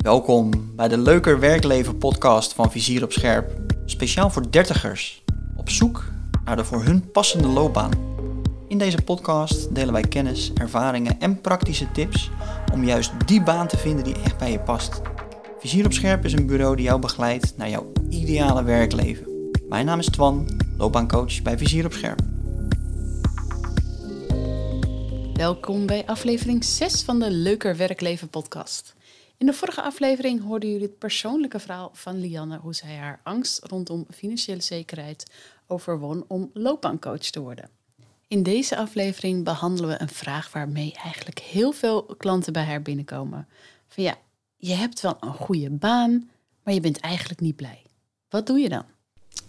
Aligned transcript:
Welkom 0.00 0.74
bij 0.76 0.88
de 0.88 0.98
Leuker 0.98 1.40
Werkleven 1.40 1.98
podcast 1.98 2.52
van 2.52 2.70
Vizier 2.70 3.02
op 3.02 3.12
Scherp. 3.12 3.50
Speciaal 3.84 4.30
voor 4.30 4.50
dertigers. 4.50 5.22
Op 5.56 5.70
zoek 5.70 6.04
naar 6.44 6.56
de 6.56 6.64
voor 6.64 6.84
hun 6.84 7.10
passende 7.10 7.48
loopbaan. 7.48 7.90
In 8.68 8.78
deze 8.78 9.02
podcast 9.02 9.74
delen 9.74 9.92
wij 9.92 10.02
kennis, 10.02 10.52
ervaringen 10.54 11.20
en 11.20 11.40
praktische 11.40 11.92
tips 11.92 12.30
om 12.72 12.84
juist 12.84 13.12
die 13.26 13.42
baan 13.42 13.66
te 13.66 13.76
vinden 13.76 14.04
die 14.04 14.20
echt 14.24 14.38
bij 14.38 14.52
je 14.52 14.60
past. 14.60 15.00
Vizier 15.58 15.84
op 15.84 15.92
Scherp 15.92 16.24
is 16.24 16.32
een 16.32 16.46
bureau 16.46 16.76
die 16.76 16.84
jou 16.84 17.00
begeleidt 17.00 17.56
naar 17.56 17.68
jouw 17.68 17.92
ideale 18.08 18.62
werkleven. 18.62 19.50
Mijn 19.68 19.86
naam 19.86 19.98
is 19.98 20.10
Twan, 20.10 20.48
loopbaancoach 20.78 21.42
bij 21.42 21.58
Vizier 21.58 21.84
op 21.84 21.92
Scherp. 21.92 22.20
Welkom 25.32 25.86
bij 25.86 26.06
aflevering 26.06 26.64
6 26.64 27.02
van 27.02 27.18
de 27.18 27.30
Leuker 27.30 27.76
Werkleven 27.76 28.28
podcast. 28.28 28.94
In 29.40 29.46
de 29.46 29.52
vorige 29.52 29.82
aflevering 29.82 30.42
hoorden 30.42 30.70
jullie 30.70 30.86
het 30.86 30.98
persoonlijke 30.98 31.58
verhaal 31.60 31.90
van 31.92 32.20
Lianne, 32.20 32.58
hoe 32.58 32.74
zij 32.74 32.96
haar 32.96 33.20
angst 33.22 33.64
rondom 33.64 34.06
financiële 34.14 34.60
zekerheid 34.60 35.30
overwon 35.66 36.24
om 36.28 36.50
loopbaancoach 36.52 37.20
te 37.20 37.40
worden. 37.40 37.70
In 38.28 38.42
deze 38.42 38.76
aflevering 38.76 39.44
behandelen 39.44 39.90
we 39.90 40.00
een 40.00 40.08
vraag 40.08 40.52
waarmee 40.52 40.94
eigenlijk 41.02 41.38
heel 41.38 41.72
veel 41.72 42.02
klanten 42.02 42.52
bij 42.52 42.64
haar 42.64 42.82
binnenkomen. 42.82 43.48
Van 43.88 44.04
ja, 44.04 44.16
je 44.56 44.74
hebt 44.74 45.00
wel 45.00 45.16
een 45.20 45.34
goede 45.34 45.70
baan, 45.70 46.30
maar 46.62 46.74
je 46.74 46.80
bent 46.80 47.00
eigenlijk 47.00 47.40
niet 47.40 47.56
blij. 47.56 47.82
Wat 48.28 48.46
doe 48.46 48.58
je 48.58 48.68
dan? 48.68 48.84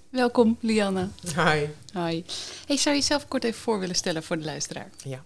Welkom, 0.10 0.58
Lianne. 0.60 1.08
Hi. 1.36 1.66
Hi. 1.94 2.24
Hey, 2.68 2.78
zou 2.78 2.96
je 2.96 3.02
jezelf 3.02 3.28
kort 3.28 3.44
even 3.44 3.62
voor 3.62 3.80
willen 3.80 3.96
stellen 3.96 4.24
voor 4.24 4.38
de 4.38 4.46
luisteraar? 4.46 4.90
Ja, 5.04 5.24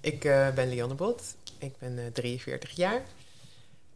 ik 0.00 0.24
uh, 0.24 0.50
ben 0.50 0.68
Lianne 0.68 0.94
Bot. 0.94 1.22
Ik 1.58 1.78
ben 1.78 1.92
uh, 1.92 2.06
43 2.12 2.70
jaar. 2.70 3.02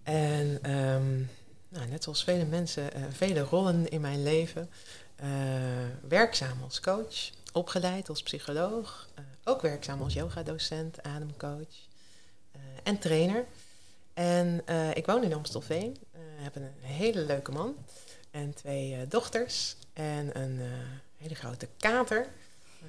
En 0.06 0.70
um, 0.73 1.30
nou, 1.69 1.88
net 1.88 2.02
zoals 2.02 2.24
vele 2.24 2.45
mensen, 2.45 2.96
uh, 2.96 3.05
vele 3.10 3.41
rollen 3.41 3.88
in 3.88 4.01
mijn 4.01 4.23
leven. 4.23 4.71
Uh, 5.23 5.29
werkzaam 6.09 6.62
als 6.62 6.80
coach, 6.80 7.30
opgeleid 7.52 8.09
als 8.09 8.23
psycholoog. 8.23 9.09
Uh, 9.18 9.24
ook 9.45 9.62
werkzaam 9.62 10.02
als 10.02 10.15
yogadocent, 10.15 11.02
ademcoach 11.02 11.87
en 12.82 12.99
trainer. 12.99 13.45
En 14.15 14.62
ik 14.95 15.07
woon 15.07 15.24
in 15.24 15.34
Amstelveen. 15.34 15.96
heb 16.37 16.57
een 16.57 16.71
hele 16.80 17.21
leuke 17.21 17.52
man 17.52 17.77
en 18.30 18.54
twee 18.54 19.07
dochters 19.09 19.77
en 19.93 20.40
een 20.40 20.60
hele 21.16 21.34
grote 21.34 21.68
kater. 21.79 22.27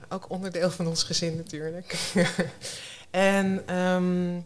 ook 0.10 0.30
onderdeel 0.30 0.72
van 0.72 0.88
ons 0.88 1.04
gezin 1.04 1.36
natuurlijk. 1.36 2.12
en 3.12 3.76
um, 3.76 4.46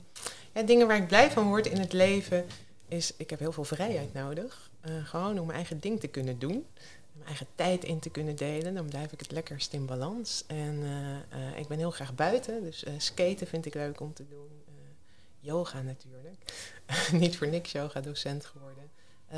dingen 0.53 0.87
waar 0.87 0.97
ik 0.97 1.07
blij 1.07 1.31
van 1.31 1.47
word 1.47 1.67
in 1.67 1.79
het 1.79 1.93
leven 1.93 2.45
is, 2.87 3.13
ik 3.17 3.29
heb 3.29 3.39
heel 3.39 3.51
veel 3.51 3.63
vrijheid 3.63 4.13
nodig. 4.13 4.69
Uh, 4.85 5.05
gewoon 5.05 5.39
om 5.39 5.45
mijn 5.45 5.57
eigen 5.57 5.79
ding 5.79 5.99
te 5.99 6.07
kunnen 6.07 6.39
doen. 6.39 6.65
Mijn 7.11 7.27
eigen 7.27 7.47
tijd 7.55 7.83
in 7.83 7.99
te 7.99 8.09
kunnen 8.09 8.35
delen. 8.35 8.73
Dan 8.73 8.85
blijf 8.85 9.11
ik 9.11 9.19
het 9.19 9.31
lekkerst 9.31 9.73
in 9.73 9.85
balans. 9.85 10.43
En 10.47 10.75
uh, 10.81 11.39
uh, 11.39 11.57
ik 11.57 11.67
ben 11.67 11.77
heel 11.77 11.91
graag 11.91 12.15
buiten. 12.15 12.63
Dus 12.63 12.85
skaten 12.97 13.47
vind 13.47 13.65
ik 13.65 13.73
leuk 13.73 13.99
om 13.99 14.13
te 14.13 14.27
doen. 14.27 14.49
yoga 15.39 15.81
natuurlijk. 15.81 16.53
Niet 17.23 17.37
voor 17.37 17.47
niks 17.47 17.71
yoga 17.71 18.01
docent 18.01 18.45
geworden. 18.45 18.89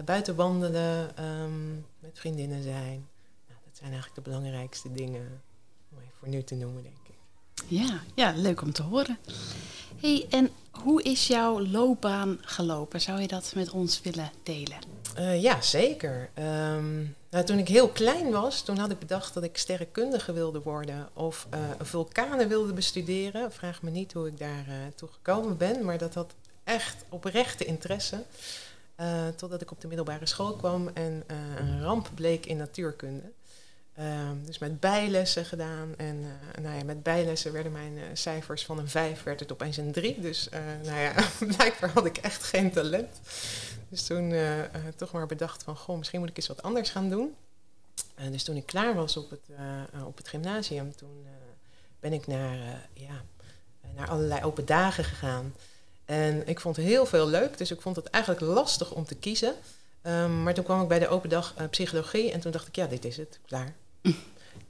buiten 0.05 0.35
wandelen, 0.35 1.23
um, 1.25 1.85
met 1.99 2.19
vriendinnen 2.19 2.63
zijn. 2.63 3.07
Nou, 3.47 3.59
dat 3.65 3.77
zijn 3.77 3.91
eigenlijk 3.91 4.15
de 4.15 4.29
belangrijkste 4.29 4.91
dingen 4.91 5.41
om 5.91 5.97
even 5.97 6.11
voor 6.19 6.27
nu 6.27 6.43
te 6.43 6.55
noemen, 6.55 6.83
denk 6.83 6.95
ik. 7.03 7.15
Ja, 7.67 8.01
ja, 8.15 8.33
leuk 8.35 8.61
om 8.61 8.73
te 8.73 8.83
horen. 8.83 9.17
Hey, 10.01 10.25
en 10.29 10.49
hoe 10.81 11.03
is 11.03 11.27
jouw 11.27 11.59
loopbaan 11.59 12.37
gelopen? 12.41 13.01
Zou 13.01 13.21
je 13.21 13.27
dat 13.27 13.51
met 13.55 13.69
ons 13.69 14.01
willen 14.01 14.31
delen? 14.43 14.77
Uh, 15.19 15.41
ja, 15.41 15.61
zeker. 15.61 16.29
Um, 16.37 17.15
nou, 17.29 17.45
toen 17.45 17.57
ik 17.57 17.67
heel 17.67 17.87
klein 17.87 18.31
was, 18.31 18.61
toen 18.61 18.77
had 18.77 18.91
ik 18.91 18.99
bedacht 18.99 19.33
dat 19.33 19.43
ik 19.43 19.57
sterrenkundige 19.57 20.33
wilde 20.33 20.61
worden 20.61 21.09
of 21.13 21.47
uh, 21.53 21.59
vulkanen 21.79 22.47
wilde 22.47 22.73
bestuderen. 22.73 23.51
Vraag 23.51 23.81
me 23.81 23.89
niet 23.89 24.13
hoe 24.13 24.27
ik 24.27 24.39
daar 24.39 24.65
uh, 24.67 24.73
toe 24.95 25.09
gekomen 25.11 25.57
ben, 25.57 25.85
maar 25.85 25.97
dat 25.97 26.13
had 26.13 26.33
echt 26.63 27.05
oprechte 27.09 27.65
interesse. 27.65 28.23
totdat 29.35 29.61
ik 29.61 29.71
op 29.71 29.81
de 29.81 29.87
middelbare 29.87 30.25
school 30.25 30.53
kwam 30.53 30.89
en 30.93 31.23
een 31.57 31.81
ramp 31.81 32.09
bleek 32.15 32.45
in 32.45 32.57
natuurkunde. 32.57 33.31
Um, 33.99 34.45
dus 34.45 34.57
met 34.57 34.79
bijlessen 34.79 35.45
gedaan. 35.45 35.93
En 35.97 36.15
uh, 36.15 36.63
nou 36.63 36.77
ja, 36.77 36.83
met 36.83 37.03
bijlessen 37.03 37.53
werden 37.53 37.71
mijn 37.71 37.93
uh, 37.93 38.03
cijfers 38.13 38.65
van 38.65 38.77
een 38.79 38.89
5 38.89 39.23
werd 39.23 39.39
het 39.39 39.51
opeens 39.51 39.77
een 39.77 39.91
3. 39.91 40.19
Dus 40.19 40.47
uh, 40.53 40.59
nou 40.83 40.99
ja, 40.99 41.13
blijkbaar 41.55 41.89
had 41.89 42.05
ik 42.05 42.17
echt 42.17 42.43
geen 42.43 42.71
talent. 42.71 43.19
Dus 43.89 44.03
toen 44.03 44.33
toch 44.95 45.11
maar 45.11 45.25
bedacht 45.25 45.63
van, 45.63 45.75
goh, 45.75 45.97
misschien 45.97 46.19
moet 46.19 46.29
ik 46.29 46.37
eens 46.37 46.47
wat 46.47 46.61
anders 46.61 46.89
gaan 46.89 47.09
doen. 47.09 47.35
dus 48.31 48.43
toen 48.43 48.55
ik 48.55 48.65
klaar 48.65 48.95
was 48.95 49.17
op 49.17 49.29
het, 49.29 49.39
op 50.05 50.17
het 50.17 50.27
gymnasium, 50.27 50.95
toen 50.95 51.25
ben 51.99 52.13
ik 52.13 52.27
naar, 52.27 52.57
ja, 52.93 53.21
naar 53.95 54.09
allerlei 54.09 54.43
open 54.43 54.65
dagen 54.65 55.03
gegaan. 55.03 55.53
En 56.05 56.47
ik 56.47 56.59
vond 56.59 56.75
heel 56.75 57.05
veel 57.05 57.27
leuk, 57.27 57.57
dus 57.57 57.71
ik 57.71 57.81
vond 57.81 57.95
het 57.95 58.05
eigenlijk 58.05 58.43
lastig 58.43 58.91
om 58.91 59.05
te 59.05 59.15
kiezen. 59.15 59.53
Um, 60.03 60.43
maar 60.43 60.53
toen 60.53 60.63
kwam 60.63 60.81
ik 60.81 60.87
bij 60.87 60.99
de 60.99 61.07
open 61.07 61.29
dag 61.29 61.53
psychologie 61.69 62.31
en 62.31 62.39
toen 62.39 62.51
dacht 62.51 62.67
ik, 62.67 62.75
ja, 62.75 62.87
dit 62.87 63.05
is 63.05 63.17
het, 63.17 63.39
klaar. 63.45 63.73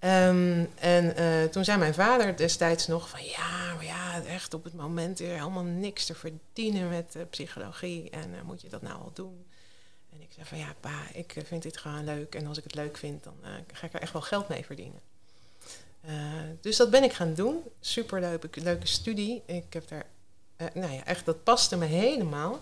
Um, 0.03 0.69
en 0.75 1.13
uh, 1.19 1.43
toen 1.43 1.63
zei 1.63 1.77
mijn 1.77 1.93
vader 1.93 2.37
destijds 2.37 2.87
nog 2.87 3.09
van 3.09 3.23
ja, 3.23 3.73
maar 3.75 3.85
ja, 3.85 4.23
echt 4.23 4.53
op 4.53 4.63
het 4.63 4.73
moment 4.73 5.19
weer 5.19 5.37
helemaal 5.37 5.63
niks 5.63 6.05
te 6.05 6.15
verdienen 6.15 6.89
met 6.89 7.13
uh, 7.17 7.23
psychologie. 7.29 8.09
En 8.09 8.29
uh, 8.33 8.41
moet 8.41 8.61
je 8.61 8.69
dat 8.69 8.81
nou 8.81 9.01
al 9.01 9.11
doen? 9.13 9.45
En 10.13 10.21
ik 10.21 10.27
zei 10.33 10.45
van 10.45 10.57
ja, 10.57 10.75
pa, 10.79 11.01
ik 11.13 11.35
vind 11.45 11.63
dit 11.63 11.77
gewoon 11.77 12.03
leuk. 12.03 12.35
En 12.35 12.47
als 12.47 12.57
ik 12.57 12.63
het 12.63 12.75
leuk 12.75 12.97
vind, 12.97 13.23
dan 13.23 13.33
ga 13.73 13.85
ik 13.85 13.93
er 13.93 14.01
echt 14.01 14.13
wel 14.13 14.21
geld 14.21 14.47
mee 14.47 14.65
verdienen. 14.65 14.99
dus 16.61 16.77
dat 16.77 16.89
ben 16.89 17.03
ik 17.03 17.13
gaan 17.13 17.33
doen. 17.33 17.63
Super 17.79 18.19
leuke, 18.53 18.87
studie. 18.87 19.41
Ik 19.45 19.73
heb 19.73 19.87
daar, 19.87 20.05
nou 20.73 20.93
ja, 20.93 21.05
echt, 21.05 21.25
dat 21.25 21.43
paste 21.43 21.77
me 21.77 21.85
helemaal. 21.85 22.59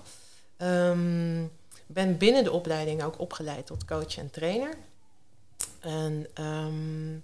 Um, 0.58 1.52
ben 1.86 2.18
binnen 2.18 2.44
de 2.44 2.52
opleiding 2.52 3.04
ook 3.04 3.20
opgeleid 3.20 3.66
tot 3.66 3.86
coach 3.86 4.18
en 4.18 4.30
trainer. 4.30 4.74
En 5.80 6.28
um, 6.40 7.24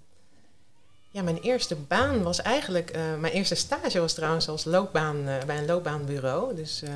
ja, 1.17 1.23
mijn 1.23 1.39
eerste 1.39 1.75
baan 1.75 2.23
was 2.23 2.41
eigenlijk, 2.41 2.95
uh, 2.95 3.15
mijn 3.15 3.33
eerste 3.33 3.55
stage 3.55 3.99
was 3.99 4.13
trouwens 4.13 4.47
als 4.49 4.65
loopbaan 4.65 5.27
uh, 5.27 5.43
bij 5.45 5.57
een 5.57 5.65
loopbaanbureau. 5.65 6.55
Dus 6.55 6.83
uh, 6.83 6.89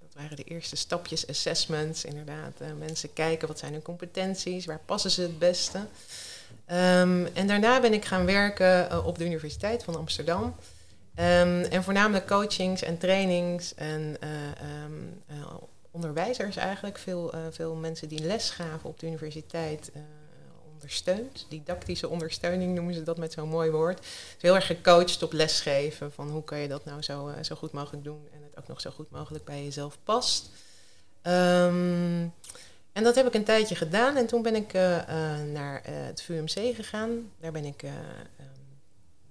dat 0.00 0.14
waren 0.14 0.36
de 0.36 0.44
eerste 0.44 0.76
stapjes, 0.76 1.26
assessments, 1.26 2.04
inderdaad. 2.04 2.60
mensen 2.78 3.12
kijken 3.12 3.48
wat 3.48 3.58
zijn 3.58 3.72
hun 3.72 3.82
competenties, 3.82 4.66
waar 4.66 4.80
passen 4.84 5.10
ze 5.10 5.22
het 5.22 5.38
beste. 5.38 5.78
Um, 5.78 7.26
en 7.26 7.46
daarna 7.46 7.80
ben 7.80 7.92
ik 7.92 8.04
gaan 8.04 8.24
werken 8.24 9.04
op 9.04 9.18
de 9.18 9.24
Universiteit 9.24 9.84
van 9.84 9.96
Amsterdam. 9.96 10.42
Um, 10.44 11.62
en 11.62 11.82
voornamelijk 11.82 12.26
coachings 12.26 12.82
en 12.82 12.98
trainings 12.98 13.74
en 13.74 14.16
onderwijzers 15.90 16.56
eigenlijk. 16.56 16.98
Veel, 16.98 17.32
veel 17.50 17.74
mensen 17.74 18.08
die 18.08 18.24
les 18.24 18.50
gaven 18.50 18.88
op 18.88 19.00
de 19.00 19.06
universiteit 19.06 19.90
ondersteund. 20.78 21.46
Didactische 21.48 22.08
ondersteuning 22.08 22.74
noemen 22.74 22.94
ze 22.94 23.02
dat 23.02 23.18
met 23.18 23.32
zo'n 23.32 23.48
mooi 23.48 23.70
woord. 23.70 23.98
Dus 23.98 24.42
heel 24.42 24.54
erg 24.54 24.66
gecoacht 24.66 25.22
op 25.22 25.32
lesgeven. 25.32 26.12
Van 26.12 26.30
hoe 26.30 26.44
kan 26.44 26.58
je 26.58 26.68
dat 26.68 26.84
nou 26.84 27.02
zo, 27.02 27.28
uh, 27.28 27.34
zo 27.42 27.54
goed 27.54 27.72
mogelijk 27.72 28.04
doen. 28.04 28.28
En 28.32 28.42
het 28.42 28.58
ook 28.58 28.68
nog 28.68 28.80
zo 28.80 28.90
goed 28.90 29.10
mogelijk 29.10 29.44
bij 29.44 29.64
jezelf 29.64 29.98
past. 30.04 30.50
Um, 31.22 32.32
en 32.92 33.04
dat 33.04 33.14
heb 33.14 33.26
ik 33.26 33.34
een 33.34 33.44
tijdje 33.44 33.74
gedaan. 33.74 34.16
En 34.16 34.26
toen 34.26 34.42
ben 34.42 34.54
ik 34.54 34.74
uh, 34.74 34.96
uh, 34.96 35.04
naar 35.52 35.80
het 35.84 36.22
VUMC 36.22 36.74
gegaan. 36.74 37.30
Daar 37.40 37.52
ben 37.52 37.64
ik 37.64 37.82
um, 37.82 37.90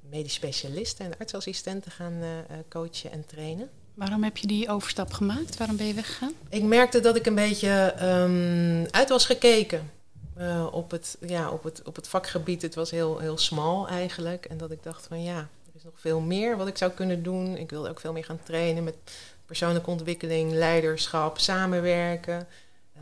medisch 0.10 0.34
specialisten 0.34 1.06
en 1.06 1.18
artsassistenten 1.18 1.92
gaan 1.92 2.22
coachen 2.70 3.12
en 3.12 3.26
trainen. 3.26 3.70
Waarom 3.94 4.24
heb 4.24 4.38
je 4.38 4.48
die 4.48 4.70
overstap 4.70 5.14
gemaakt? 5.14 5.58
Waarom 5.58 5.78
ben 5.78 5.86
je 5.86 5.94
weggegaan? 5.94 6.34
Ik 6.50 6.64
merkte 6.64 7.00
dat 7.00 7.16
ik 7.16 7.26
een 7.26 7.36
beetje 7.36 7.94
um, 8.02 8.86
uit 8.92 9.10
was 9.10 9.26
gekeken. 9.26 9.92
Uh, 10.40 10.68
op, 10.72 10.92
het, 10.92 11.18
ja, 11.22 11.50
op, 11.50 11.64
het, 11.64 11.82
op 11.84 11.96
het 11.96 12.08
vakgebied. 12.08 12.62
Het 12.62 12.76
was 12.76 12.92
heel, 12.92 13.20
heel 13.20 13.38
smal 13.38 13.88
eigenlijk. 13.88 14.46
En 14.46 14.58
dat 14.58 14.72
ik 14.72 14.84
dacht 14.84 15.08
van 15.08 15.24
ja, 15.24 15.38
er 15.38 15.76
is 15.76 15.84
nog 15.84 16.00
veel 16.00 16.20
meer 16.20 16.58
wat 16.58 16.68
ik 16.68 16.78
zou 16.78 16.92
kunnen 16.92 17.24
doen. 17.24 17.58
Ik 17.58 17.70
wilde 17.70 17.90
ook 17.90 18.00
veel 18.00 18.12
meer 18.14 18.26
gaan 18.26 18.40
trainen 18.44 18.84
met 18.84 18.96
persoonlijke 19.46 19.90
ontwikkeling, 19.90 20.52
leiderschap, 20.52 21.40
samenwerken. 21.40 22.48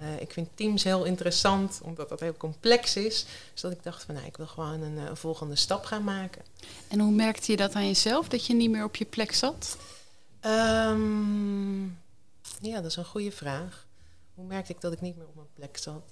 Uh, 0.01 0.21
ik 0.21 0.31
vind 0.31 0.49
teams 0.55 0.83
heel 0.83 1.03
interessant, 1.03 1.79
omdat 1.83 2.09
dat 2.09 2.19
heel 2.19 2.37
complex 2.37 2.95
is. 2.95 3.25
Dus 3.51 3.61
dat 3.61 3.71
ik 3.71 3.83
dacht 3.83 4.03
van 4.03 4.15
nou, 4.15 4.27
ik 4.27 4.37
wil 4.37 4.47
gewoon 4.47 4.81
een, 4.81 4.97
een 4.97 5.17
volgende 5.17 5.55
stap 5.55 5.85
gaan 5.85 6.03
maken. 6.03 6.41
En 6.87 6.99
hoe 6.99 7.11
merkte 7.11 7.51
je 7.51 7.57
dat 7.57 7.73
aan 7.73 7.87
jezelf, 7.87 8.27
dat 8.27 8.45
je 8.45 8.53
niet 8.53 8.69
meer 8.69 8.83
op 8.83 8.95
je 8.95 9.05
plek 9.05 9.33
zat? 9.33 9.77
Um, 10.45 11.99
ja, 12.61 12.75
dat 12.75 12.85
is 12.85 12.95
een 12.95 13.05
goede 13.05 13.31
vraag. 13.31 13.85
Hoe 14.33 14.45
merkte 14.45 14.71
ik 14.71 14.81
dat 14.81 14.93
ik 14.93 15.01
niet 15.01 15.17
meer 15.17 15.27
op 15.27 15.35
mijn 15.35 15.47
plek 15.53 15.77
zat? 15.77 16.03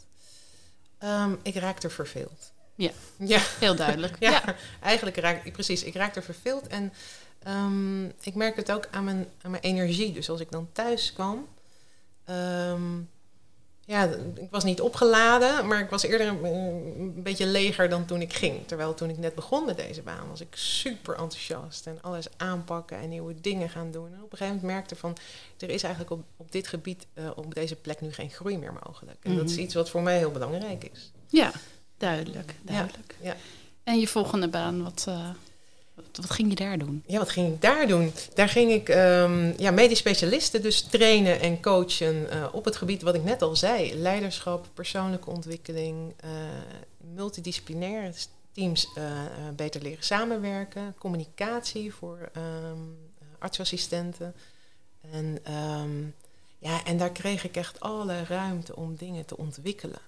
Um, 1.03 1.39
ik 1.43 1.55
raakte 1.55 1.89
verveeld. 1.89 2.51
Ja, 2.75 2.91
ja. 3.17 3.39
heel 3.59 3.75
duidelijk. 3.75 4.15
ja, 4.19 4.31
ja, 4.31 4.55
eigenlijk 4.81 5.17
raak 5.17 5.43
ik, 5.43 5.53
precies, 5.53 5.83
ik 5.83 5.95
raakte 5.95 6.21
verveeld. 6.21 6.67
En 6.67 6.93
um, 7.47 8.13
ik 8.21 8.35
merkte 8.35 8.59
het 8.59 8.71
ook 8.71 8.87
aan 8.91 9.03
mijn, 9.03 9.27
aan 9.41 9.51
mijn 9.51 9.63
energie. 9.63 10.13
Dus 10.13 10.29
als 10.29 10.39
ik 10.39 10.51
dan 10.51 10.69
thuis 10.71 11.13
kwam, 11.13 11.47
Ehm, 12.25 13.01
ja, 13.93 14.09
ik 14.35 14.49
was 14.49 14.63
niet 14.63 14.81
opgeladen, 14.81 15.67
maar 15.67 15.79
ik 15.79 15.89
was 15.89 16.03
eerder 16.03 16.27
een, 16.27 16.45
een, 16.45 17.23
beetje 17.23 17.45
leger 17.45 17.89
dan 17.89 18.05
toen 18.05 18.21
ik 18.21 18.33
ging. 18.33 18.67
Terwijl 18.67 18.93
toen 18.93 19.09
ik 19.09 19.17
net 19.17 19.35
begon 19.35 19.65
met 19.65 19.77
deze 19.77 20.01
baan, 20.01 20.27
was 20.29 20.41
ik 20.41 20.55
super 20.55 21.15
enthousiast 21.15 21.87
en 21.87 22.01
alles 22.01 22.27
aanpakken 22.37 22.97
en 22.97 23.09
nieuwe 23.09 23.41
dingen 23.41 23.69
gaan 23.69 23.91
doen. 23.91 24.07
En 24.13 24.23
op 24.23 24.31
een 24.31 24.37
gegeven 24.37 24.55
moment 24.55 24.73
merkte 24.73 24.95
van, 24.95 25.17
er 25.57 25.69
is 25.69 25.83
eigenlijk 25.83 26.13
op, 26.13 26.23
op 26.37 26.51
dit 26.51 26.67
gebied, 26.67 27.05
uh, 27.13 27.29
op 27.35 27.53
deze 27.53 27.75
plek 27.75 28.01
nu 28.01 28.13
geen 28.13 28.29
groei 28.29 28.57
meer 28.57 28.73
mogelijk. 28.85 29.17
En 29.23 29.35
dat 29.35 29.49
is 29.49 29.57
iets 29.57 29.73
wat 29.73 29.89
voor 29.89 30.01
mij 30.01 30.17
heel 30.17 30.31
belangrijk 30.31 30.89
is. 30.93 31.11
Ja, 31.27 31.51
duidelijk, 31.97 32.55
duidelijk. 32.61 33.15
Ja, 33.21 33.27
ja. 33.27 33.35
En 33.83 33.99
je 33.99 34.07
volgende 34.07 34.47
baan, 34.47 34.83
wat, 34.83 35.05
uh, 35.09 35.29
wat, 35.95 36.29
ging 36.29 36.49
je 36.49 36.55
daar 36.55 36.77
doen? 36.77 37.03
Ja, 37.07 37.17
wat 37.17 37.29
ging 37.29 37.53
ik 37.53 37.61
daar 37.61 37.87
doen? 37.87 38.11
Daar 38.33 38.49
ging 38.49 38.71
ik 38.71 38.89
um, 38.89 39.53
ja, 39.57 39.71
medisch 39.71 39.97
specialisten 39.97 40.61
dus 40.61 40.81
trainen 40.81 41.39
en 41.39 41.61
coachen 41.61 42.27
uh, 42.33 42.47
op 42.51 42.65
het 42.65 42.75
gebied 42.75 43.01
wat 43.01 43.15
ik 43.15 43.23
net 43.23 43.41
al 43.41 43.55
zei. 43.55 43.95
Leiderschap, 43.95 44.67
persoonlijke 44.73 45.29
ontwikkeling, 45.29 46.13
uh, 46.25 46.31
multidisciplinaire 47.15 48.11
teams 48.51 48.89
beter 49.55 49.81
leren 49.81 50.03
samenwerken, 50.03 50.95
communicatie 50.97 51.93
voor 51.93 52.29
um, 52.37 52.97
artsassistenten. 53.39 54.33
En, 55.11 55.53
um, 55.53 56.13
ja, 56.57 56.85
en 56.85 56.97
daar 56.97 57.11
kreeg 57.11 57.43
ik 57.43 57.55
echt 57.55 57.79
alle 57.79 58.23
ruimte 58.23 58.75
om 58.75 58.95
dingen 58.95 59.25
te 59.25 59.37
ontwikkelen. 59.37 59.99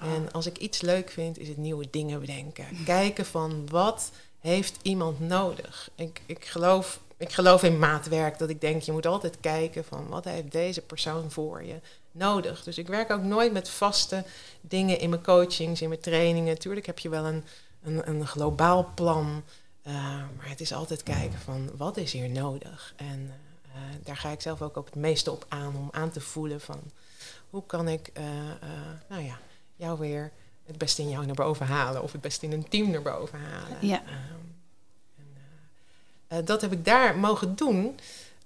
En 0.00 0.32
als 0.32 0.46
ik 0.46 0.58
iets 0.58 0.80
leuk 0.80 1.10
vind, 1.10 1.38
is 1.38 1.48
het 1.48 1.56
nieuwe 1.56 1.88
dingen 1.90 2.20
bedenken. 2.20 2.66
Kijken 2.84 3.26
van 3.26 3.68
wat 3.68 4.10
heeft 4.42 4.78
iemand 4.82 5.20
nodig. 5.20 5.90
Ik, 5.94 6.22
ik, 6.26 6.44
geloof, 6.44 7.00
ik 7.16 7.32
geloof 7.32 7.62
in 7.62 7.78
maatwerk, 7.78 8.38
dat 8.38 8.48
ik 8.48 8.60
denk, 8.60 8.82
je 8.82 8.92
moet 8.92 9.06
altijd 9.06 9.40
kijken 9.40 9.84
van 9.84 10.08
wat 10.08 10.24
heeft 10.24 10.52
deze 10.52 10.82
persoon 10.82 11.30
voor 11.30 11.64
je 11.64 11.80
nodig. 12.12 12.62
Dus 12.62 12.78
ik 12.78 12.86
werk 12.86 13.10
ook 13.10 13.22
nooit 13.22 13.52
met 13.52 13.68
vaste 13.70 14.24
dingen 14.60 14.98
in 14.98 15.10
mijn 15.10 15.22
coachings, 15.22 15.82
in 15.82 15.88
mijn 15.88 16.00
trainingen. 16.00 16.58
Tuurlijk 16.58 16.86
heb 16.86 16.98
je 16.98 17.08
wel 17.08 17.24
een, 17.24 17.44
een, 17.82 18.08
een 18.08 18.26
globaal 18.26 18.88
plan, 18.94 19.42
uh, 19.86 19.94
maar 20.36 20.48
het 20.48 20.60
is 20.60 20.72
altijd 20.72 21.02
kijken 21.02 21.38
van 21.38 21.70
wat 21.76 21.96
is 21.96 22.12
hier 22.12 22.28
nodig. 22.28 22.94
En 22.96 23.34
uh, 23.66 23.72
daar 24.04 24.16
ga 24.16 24.28
ik 24.28 24.40
zelf 24.40 24.62
ook 24.62 24.76
op 24.76 24.84
het 24.84 24.94
meeste 24.94 25.30
op 25.30 25.44
aan, 25.48 25.76
om 25.76 25.88
aan 25.90 26.10
te 26.10 26.20
voelen 26.20 26.60
van 26.60 26.80
hoe 27.50 27.62
kan 27.66 27.88
ik, 27.88 28.10
uh, 28.18 28.24
nou 29.08 29.22
ja 29.22 29.38
jou 29.76 29.98
weer 29.98 30.32
het 30.66 30.78
beste 30.78 31.02
in 31.02 31.08
jou 31.08 31.26
naar 31.26 31.34
boven 31.34 31.66
halen 31.66 32.02
of 32.02 32.12
het 32.12 32.20
beste 32.20 32.46
in 32.46 32.52
een 32.52 32.68
team 32.68 32.90
naar 32.90 33.02
boven 33.02 33.38
halen. 33.38 33.86
Ja. 33.86 34.02
Um, 34.02 34.54
en, 35.16 35.26
uh, 36.32 36.38
uh, 36.38 36.46
dat 36.46 36.60
heb 36.60 36.72
ik 36.72 36.84
daar 36.84 37.18
mogen 37.18 37.56
doen, 37.56 37.98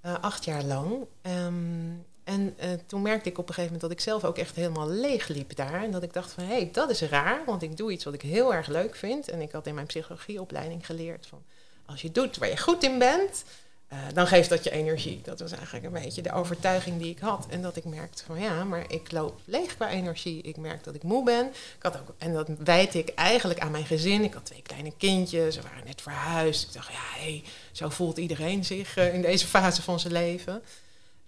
uh, 0.05 0.15
acht 0.21 0.45
jaar 0.45 0.63
lang. 0.63 1.05
Um, 1.21 2.05
en 2.23 2.55
toen 2.85 3.01
merkte 3.01 3.29
ik 3.29 3.37
op 3.37 3.47
een 3.47 3.53
gegeven 3.53 3.73
moment 3.73 3.81
dat 3.81 3.91
ik 3.91 3.99
zelf 3.99 4.23
ook 4.23 4.37
echt 4.37 4.55
helemaal 4.55 4.89
leeg 4.89 5.27
liep 5.27 5.55
daar. 5.55 5.83
En 5.83 5.91
dat 5.91 6.03
ik 6.03 6.13
dacht 6.13 6.31
van, 6.31 6.43
hé, 6.43 6.53
hey, 6.53 6.69
dat 6.71 6.89
is 6.89 7.01
raar, 7.01 7.45
want 7.45 7.61
ik 7.61 7.77
doe 7.77 7.91
iets 7.91 8.03
wat 8.03 8.13
ik 8.13 8.21
heel 8.21 8.53
erg 8.53 8.67
leuk 8.67 8.95
vind. 8.95 9.29
En 9.29 9.41
ik 9.41 9.51
had 9.51 9.67
in 9.67 9.73
mijn 9.73 9.85
psychologieopleiding 9.85 10.85
geleerd 10.85 11.27
van, 11.27 11.43
als 11.85 12.01
je 12.01 12.11
doet 12.11 12.37
waar 12.37 12.49
je 12.49 12.57
goed 12.57 12.83
in 12.83 12.99
bent, 12.99 13.43
uh, 13.93 13.99
dan 14.13 14.27
geeft 14.27 14.49
dat 14.49 14.63
je 14.63 14.71
energie. 14.71 15.21
Dat 15.23 15.39
was 15.39 15.51
eigenlijk 15.51 15.85
een 15.85 15.91
beetje 15.91 16.21
de 16.21 16.31
overtuiging 16.31 17.01
die 17.01 17.09
ik 17.09 17.19
had. 17.19 17.45
En 17.49 17.61
dat 17.61 17.75
ik 17.75 17.85
merkte 17.85 18.23
van 18.23 18.39
ja, 18.39 18.63
maar 18.63 18.91
ik 18.91 19.11
loop 19.11 19.39
leeg 19.45 19.75
qua 19.75 19.89
energie. 19.89 20.41
Ik 20.41 20.57
merk 20.57 20.83
dat 20.83 20.95
ik 20.95 21.03
moe 21.03 21.23
ben. 21.23 21.45
Ik 21.47 21.81
had 21.81 21.97
ook, 21.99 22.13
en 22.17 22.33
dat 22.33 22.49
wijd 22.57 22.93
ik 22.93 23.09
eigenlijk 23.09 23.59
aan 23.59 23.71
mijn 23.71 23.85
gezin. 23.85 24.23
Ik 24.23 24.33
had 24.33 24.45
twee 24.45 24.61
kleine 24.61 24.93
kindjes, 24.97 25.55
ze 25.55 25.61
waren 25.61 25.85
net 25.85 26.01
verhuisd. 26.01 26.67
Ik 26.67 26.73
dacht, 26.73 26.91
ja, 26.91 27.19
hey, 27.19 27.43
zo 27.71 27.89
voelt 27.89 28.17
iedereen 28.17 28.65
zich 28.65 28.97
uh, 28.97 29.13
in 29.13 29.21
deze 29.21 29.47
fase 29.47 29.81
van 29.81 29.99
zijn 29.99 30.13
leven. 30.13 30.61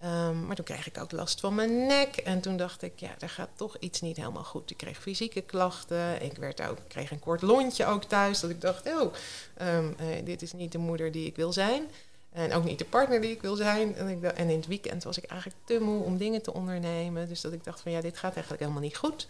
Um, 0.04 0.46
maar 0.46 0.56
toen 0.56 0.66
kreeg 0.66 0.88
ik 0.88 0.98
ook 0.98 1.12
last 1.12 1.40
van 1.40 1.56
mijn 1.56 1.86
nek. 1.86 2.16
En 2.16 2.42
toen 2.42 2.58
dacht 2.58 2.82
ik, 2.82 2.92
ja, 2.96 3.16
er 3.20 3.30
gaat 3.30 3.50
toch 3.56 3.78
iets 3.80 4.02
niet 4.02 4.18
helemaal 4.18 4.44
goed. 4.44 4.72
Ik 4.72 4.78
kreeg 4.78 4.98
fysieke 4.98 5.42
klachten. 5.42 6.22
Ik 6.22 6.38
werd 6.38 6.62
ook, 6.62 6.78
kreeg 6.88 7.12
een 7.12 7.20
kort 7.20 7.42
lontje 7.42 7.86
ook 7.86 8.04
thuis. 8.04 8.40
Dat 8.40 8.50
ik 8.50 8.62
dacht, 8.62 8.88
oh, 8.88 9.14
um, 9.62 9.96
uh, 10.02 10.26
dit 10.26 10.42
is 10.42 10.54
niet 10.54 10.72
de 10.72 10.78
moeder 10.78 11.12
die 11.12 11.26
ik 11.26 11.36
wil 11.36 11.54
zijn. 11.54 11.84
En 12.32 12.54
ook 12.54 12.64
niet 12.64 12.80
de 12.80 12.86
partner 12.86 13.22
die 13.22 13.32
ik 13.32 13.42
wil 13.42 13.56
zijn. 13.56 13.96
En, 13.96 14.08
ik, 14.08 14.24
en 14.24 14.50
in 14.50 14.56
het 14.56 14.68
weekend 14.68 15.04
was 15.04 15.18
ik 15.18 15.24
eigenlijk 15.24 15.62
te 15.66 15.80
moe 15.80 16.04
om 16.04 16.18
dingen 16.18 16.42
te 16.42 16.54
ondernemen. 16.54 17.28
Dus 17.28 17.42
dat 17.42 17.54
ik 17.54 17.64
dacht 17.64 17.82
van 17.82 17.92
ja, 17.92 18.02
dit 18.02 18.18
gaat 18.18 18.34
eigenlijk 18.34 18.62
helemaal 18.62 18.82
niet 18.82 18.98
goed. 18.98 19.28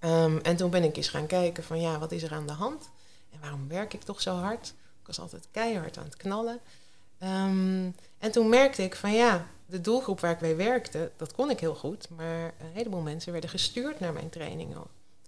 Um, 0.00 0.38
en 0.38 0.56
toen 0.56 0.70
ben 0.70 0.84
ik 0.84 0.96
eens 0.96 1.08
gaan 1.08 1.26
kijken 1.26 1.64
van 1.64 1.80
ja, 1.80 1.98
wat 1.98 2.12
is 2.12 2.22
er 2.22 2.32
aan 2.32 2.46
de 2.46 2.52
hand? 2.52 2.90
En 3.32 3.38
waarom 3.40 3.68
werk 3.68 3.94
ik 3.94 4.02
toch 4.02 4.20
zo 4.20 4.34
hard? 4.34 4.74
Ik 5.00 5.06
was 5.06 5.20
altijd 5.20 5.48
keihard 5.50 5.98
aan 5.98 6.04
het 6.04 6.16
knallen. 6.16 6.60
Um, 7.22 7.94
en 8.18 8.30
toen 8.30 8.48
merkte 8.48 8.82
ik 8.82 8.96
van 8.96 9.12
ja, 9.12 9.46
de 9.66 9.80
doelgroep 9.80 10.20
waar 10.20 10.30
ik 10.30 10.40
mee 10.40 10.54
werkte, 10.54 11.10
dat 11.16 11.32
kon 11.32 11.50
ik 11.50 11.60
heel 11.60 11.74
goed. 11.74 12.08
Maar 12.08 12.44
een 12.44 12.72
heleboel 12.72 13.00
mensen 13.00 13.32
werden 13.32 13.50
gestuurd 13.50 14.00
naar 14.00 14.12
mijn 14.12 14.28
trainingen. 14.28 14.82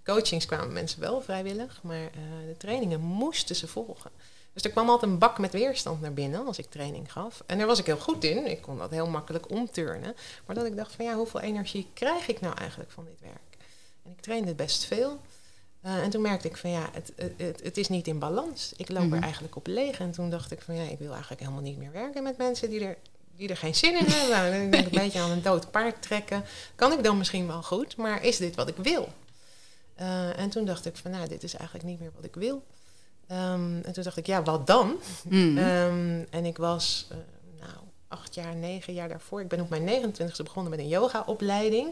Coachings 0.04 0.46
kwamen 0.46 0.72
mensen 0.72 1.00
wel 1.00 1.20
vrijwillig, 1.20 1.82
maar 1.82 2.02
uh, 2.02 2.10
de 2.46 2.56
trainingen 2.58 3.00
moesten 3.00 3.56
ze 3.56 3.66
volgen. 3.66 4.10
Dus 4.52 4.62
er 4.62 4.70
kwam 4.70 4.88
altijd 4.88 5.10
een 5.10 5.18
bak 5.18 5.38
met 5.38 5.52
weerstand 5.52 6.00
naar 6.00 6.12
binnen 6.12 6.46
als 6.46 6.58
ik 6.58 6.70
training 6.70 7.12
gaf. 7.12 7.42
En 7.46 7.58
daar 7.58 7.66
was 7.66 7.78
ik 7.78 7.86
heel 7.86 7.98
goed 7.98 8.24
in. 8.24 8.50
Ik 8.50 8.62
kon 8.62 8.78
dat 8.78 8.90
heel 8.90 9.06
makkelijk 9.06 9.50
omturnen. 9.50 10.14
Maar 10.46 10.56
dat 10.56 10.66
ik 10.66 10.76
dacht 10.76 10.94
van 10.94 11.04
ja, 11.04 11.14
hoeveel 11.14 11.40
energie 11.40 11.90
krijg 11.94 12.28
ik 12.28 12.40
nou 12.40 12.54
eigenlijk 12.56 12.90
van 12.90 13.04
dit 13.04 13.20
werk? 13.20 13.56
En 14.04 14.10
ik 14.10 14.20
trainde 14.20 14.54
best 14.54 14.84
veel. 14.84 15.20
Uh, 15.84 16.02
en 16.02 16.10
toen 16.10 16.22
merkte 16.22 16.48
ik 16.48 16.56
van 16.56 16.70
ja, 16.70 16.88
het, 16.92 17.12
het, 17.36 17.62
het, 17.62 17.76
is 17.76 17.88
niet 17.88 18.06
in 18.06 18.18
balans. 18.18 18.72
Ik 18.76 18.88
loop 18.88 19.02
mm 19.02 19.08
-hmm. 19.08 19.16
er 19.16 19.22
eigenlijk 19.22 19.56
op 19.56 19.66
leeg. 19.66 19.98
En 19.98 20.10
toen 20.10 20.30
dacht 20.30 20.50
ik 20.50 20.62
van 20.62 20.74
ja, 20.74 20.82
ik 20.82 20.98
wil 20.98 21.10
eigenlijk 21.10 21.40
helemaal 21.40 21.62
niet 21.62 21.78
meer 21.78 21.92
werken 21.92 22.22
met 22.22 22.36
mensen 22.36 22.70
die 22.70 22.84
er, 22.84 22.96
die 23.36 23.48
er 23.48 23.56
geen 23.56 23.74
zin 23.74 23.98
in 23.98 24.04
hebben. 24.04 24.28
Nou, 24.36 24.50
dan 24.50 24.70
denk 24.70 24.86
ik 24.86 24.92
een 24.92 25.02
beetje 25.02 25.20
aan 25.20 25.30
een 25.30 25.42
dood 25.42 25.70
paard 25.70 26.02
trekken. 26.02 26.44
Kan 26.74 26.92
ik 26.92 27.04
dan 27.04 27.18
misschien 27.18 27.46
wel 27.46 27.62
goed, 27.62 27.96
maar 27.96 28.24
is 28.24 28.36
dit 28.36 28.54
wat 28.54 28.68
ik 28.68 28.76
wil? 28.76 29.08
Uh, 30.00 30.38
en 30.38 30.50
toen 30.50 30.64
dacht 30.64 30.86
ik 30.86 30.96
van 30.96 31.10
nou, 31.10 31.28
dit 31.28 31.42
is 31.42 31.54
eigenlijk 31.54 31.88
niet 31.88 32.00
meer 32.00 32.10
wat 32.14 32.24
ik 32.24 32.34
wil. 32.34 32.62
Um, 33.32 33.80
en 33.82 33.92
toen 33.92 34.02
dacht 34.02 34.16
ik, 34.16 34.26
ja, 34.26 34.42
wat 34.42 34.66
dan? 34.66 34.96
Mm. 35.28 35.58
Um, 35.58 36.26
en 36.30 36.44
ik 36.44 36.56
was, 36.56 37.08
uh, 37.12 37.18
nou, 37.60 37.78
acht 38.08 38.34
jaar, 38.34 38.54
negen 38.54 38.92
jaar 38.92 39.08
daarvoor. 39.08 39.40
Ik 39.40 39.48
ben 39.48 39.60
op 39.60 39.68
mijn 39.68 40.12
29e 40.12 40.42
begonnen 40.44 40.70
met 40.70 40.80
een 40.80 40.88
yogaopleiding. 40.88 41.88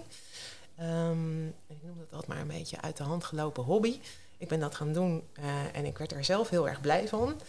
Um, 0.81 1.46
ik 1.67 1.76
noem 1.82 1.99
dat 1.99 2.12
altijd 2.12 2.26
maar 2.26 2.40
een 2.40 2.58
beetje 2.58 2.81
uit 2.81 2.96
de 2.96 3.02
hand 3.02 3.25
gelopen 3.25 3.62
hobby. 3.62 4.00
Ik 4.38 4.49
ben 4.49 4.61
dat 4.61 4.75
gaan 4.75 4.93
doen 4.93 5.23
uh, 5.38 5.44
en 5.73 5.85
ik 5.85 5.99
werd 5.99 6.12
er 6.12 6.25
zelf 6.25 6.49
heel 6.49 6.69
erg 6.69 6.81
blij 6.81 7.08
van. 7.08 7.41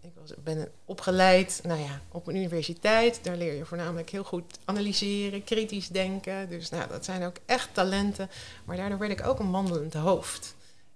ik 0.00 0.12
was, 0.20 0.32
ben 0.42 0.68
opgeleid 0.84 1.60
nou 1.62 1.80
ja, 1.80 2.00
op 2.08 2.26
een 2.26 2.36
universiteit. 2.36 3.24
Daar 3.24 3.36
leer 3.36 3.54
je 3.54 3.64
voornamelijk 3.64 4.10
heel 4.10 4.24
goed 4.24 4.58
analyseren, 4.64 5.44
kritisch 5.44 5.88
denken. 5.88 6.48
Dus 6.48 6.70
nou, 6.70 6.88
dat 6.88 7.04
zijn 7.04 7.24
ook 7.24 7.36
echt 7.46 7.68
talenten. 7.72 8.30
Maar 8.64 8.76
daardoor 8.76 8.98
werd 8.98 9.12
ik 9.12 9.26
ook 9.26 9.38
een 9.38 9.50
wandelend 9.50 9.94
hoofd. 9.94 10.54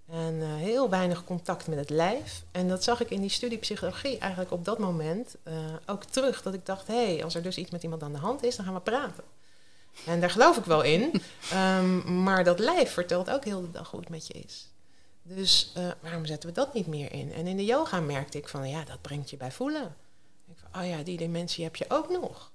En 0.09 0.33
uh, 0.33 0.55
heel 0.55 0.89
weinig 0.89 1.23
contact 1.23 1.67
met 1.67 1.77
het 1.77 1.89
lijf. 1.89 2.43
En 2.51 2.67
dat 2.67 2.83
zag 2.83 3.01
ik 3.01 3.09
in 3.09 3.21
die 3.21 3.29
studie 3.29 3.57
psychologie 3.57 4.17
eigenlijk 4.17 4.51
op 4.51 4.65
dat 4.65 4.79
moment 4.79 5.35
uh, 5.47 5.53
ook 5.85 6.03
terug. 6.03 6.41
Dat 6.41 6.53
ik 6.53 6.65
dacht, 6.65 6.87
hé, 6.87 7.13
hey, 7.13 7.23
als 7.23 7.35
er 7.35 7.43
dus 7.43 7.57
iets 7.57 7.71
met 7.71 7.83
iemand 7.83 8.03
aan 8.03 8.13
de 8.13 8.17
hand 8.17 8.43
is, 8.43 8.55
dan 8.55 8.65
gaan 8.65 8.73
we 8.73 8.79
praten. 8.79 9.23
En 10.05 10.19
daar 10.19 10.29
geloof 10.29 10.57
ik 10.57 10.63
wel 10.63 10.81
in. 10.81 11.21
um, 11.53 12.03
maar 12.23 12.43
dat 12.43 12.59
lijf 12.59 12.91
vertelt 12.91 13.29
ook 13.29 13.43
heel 13.43 13.61
de 13.61 13.71
dag 13.71 13.91
hoe 13.91 13.99
het 13.99 14.09
met 14.09 14.27
je 14.27 14.33
is. 14.33 14.69
Dus 15.23 15.73
uh, 15.77 15.87
waarom 15.99 16.25
zetten 16.25 16.49
we 16.49 16.55
dat 16.55 16.73
niet 16.73 16.87
meer 16.87 17.11
in? 17.11 17.33
En 17.33 17.47
in 17.47 17.57
de 17.57 17.65
yoga 17.65 17.99
merkte 17.99 18.37
ik 18.37 18.47
van, 18.47 18.69
ja, 18.69 18.83
dat 18.83 19.01
brengt 19.01 19.29
je 19.29 19.37
bij 19.37 19.51
voelen. 19.51 19.95
Ik 20.47 20.57
van, 20.71 20.81
oh 20.81 20.87
ja, 20.87 21.03
die 21.03 21.17
dimensie 21.17 21.63
heb 21.63 21.75
je 21.75 21.85
ook 21.87 22.09
nog. 22.09 22.51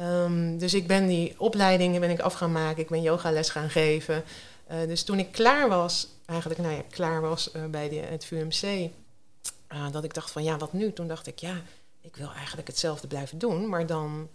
Um, 0.00 0.58
dus 0.58 0.74
ik 0.74 0.86
ben 0.86 1.06
die 1.06 1.34
opleidingen 1.38 2.00
ben 2.00 2.10
ik 2.10 2.20
af 2.20 2.34
gaan 2.34 2.52
maken. 2.52 2.82
Ik 2.82 2.88
ben 2.88 3.02
yogales 3.02 3.50
gaan 3.50 3.70
geven. 3.70 4.24
Uh, 4.70 4.76
dus 4.86 5.02
toen 5.02 5.18
ik 5.18 5.32
klaar 5.32 5.68
was, 5.68 6.08
eigenlijk 6.28 6.60
nou 6.60 6.74
ja, 6.74 6.82
klaar 6.90 7.20
was 7.20 7.54
uh, 7.54 7.64
bij 7.64 7.88
de, 7.88 7.96
het 7.96 8.24
VUMC, 8.24 8.62
uh, 8.62 9.90
dat 9.92 10.04
ik 10.04 10.14
dacht 10.14 10.30
van 10.30 10.42
ja, 10.42 10.56
wat 10.56 10.72
nu? 10.72 10.92
Toen 10.92 11.08
dacht 11.08 11.26
ik 11.26 11.38
ja, 11.38 11.62
ik 12.00 12.16
wil 12.16 12.32
eigenlijk 12.32 12.68
hetzelfde 12.68 13.06
blijven 13.06 13.38
doen, 13.38 13.68
maar 13.68 13.86
dan 13.86 14.28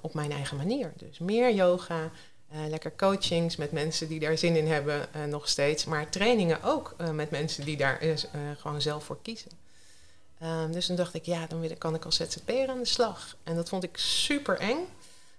op 0.00 0.14
mijn 0.14 0.32
eigen 0.32 0.56
manier. 0.56 0.92
Dus 0.96 1.18
meer 1.18 1.54
yoga, 1.54 2.10
lekker 2.68 2.96
coachings 2.96 3.56
met 3.56 3.72
mensen 3.72 4.08
die 4.08 4.20
daar 4.20 4.38
zin 4.38 4.56
in 4.56 4.66
hebben 4.66 5.08
nog 5.28 5.48
steeds, 5.48 5.84
maar 5.84 6.10
trainingen 6.10 6.62
ook 6.62 6.96
met 7.12 7.30
mensen 7.30 7.64
die 7.64 7.76
daar 7.76 8.00
gewoon 8.56 8.80
zelf 8.80 9.04
voor 9.04 9.18
kiezen. 9.22 9.50
Um, 10.42 10.72
dus 10.72 10.86
toen 10.86 10.96
dacht 10.96 11.14
ik 11.14 11.24
ja, 11.24 11.46
dan 11.46 11.78
kan 11.78 11.94
ik 11.94 12.04
als 12.04 12.16
ZZP'er 12.16 12.68
aan 12.68 12.78
de 12.78 12.84
slag. 12.84 13.36
En 13.42 13.54
dat 13.54 13.68
vond 13.68 13.82
ik 13.82 13.96
super 13.96 14.58
eng. 14.58 14.86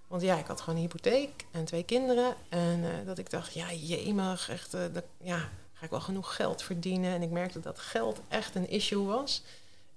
Want 0.07 0.21
ja, 0.21 0.37
ik 0.37 0.47
had 0.47 0.61
gewoon 0.61 0.75
een 0.75 0.81
hypotheek 0.81 1.45
en 1.51 1.65
twee 1.65 1.83
kinderen. 1.83 2.35
En 2.49 3.05
dat 3.05 3.17
ik 3.17 3.29
dacht, 3.29 3.53
ja, 3.53 3.73
jemig, 3.73 4.49
echt, 4.49 4.71
dat, 4.71 5.03
ja, 5.21 5.49
ga 5.79 5.85
ik 5.85 5.91
wel 5.91 6.01
genoeg 6.01 6.35
geld 6.35 6.63
verdienen. 6.63 7.13
En 7.13 7.21
ik 7.21 7.29
merkte 7.29 7.59
dat 7.59 7.79
geld 7.79 8.19
echt 8.27 8.55
een 8.55 8.69
issue 8.69 9.05
was. 9.05 9.43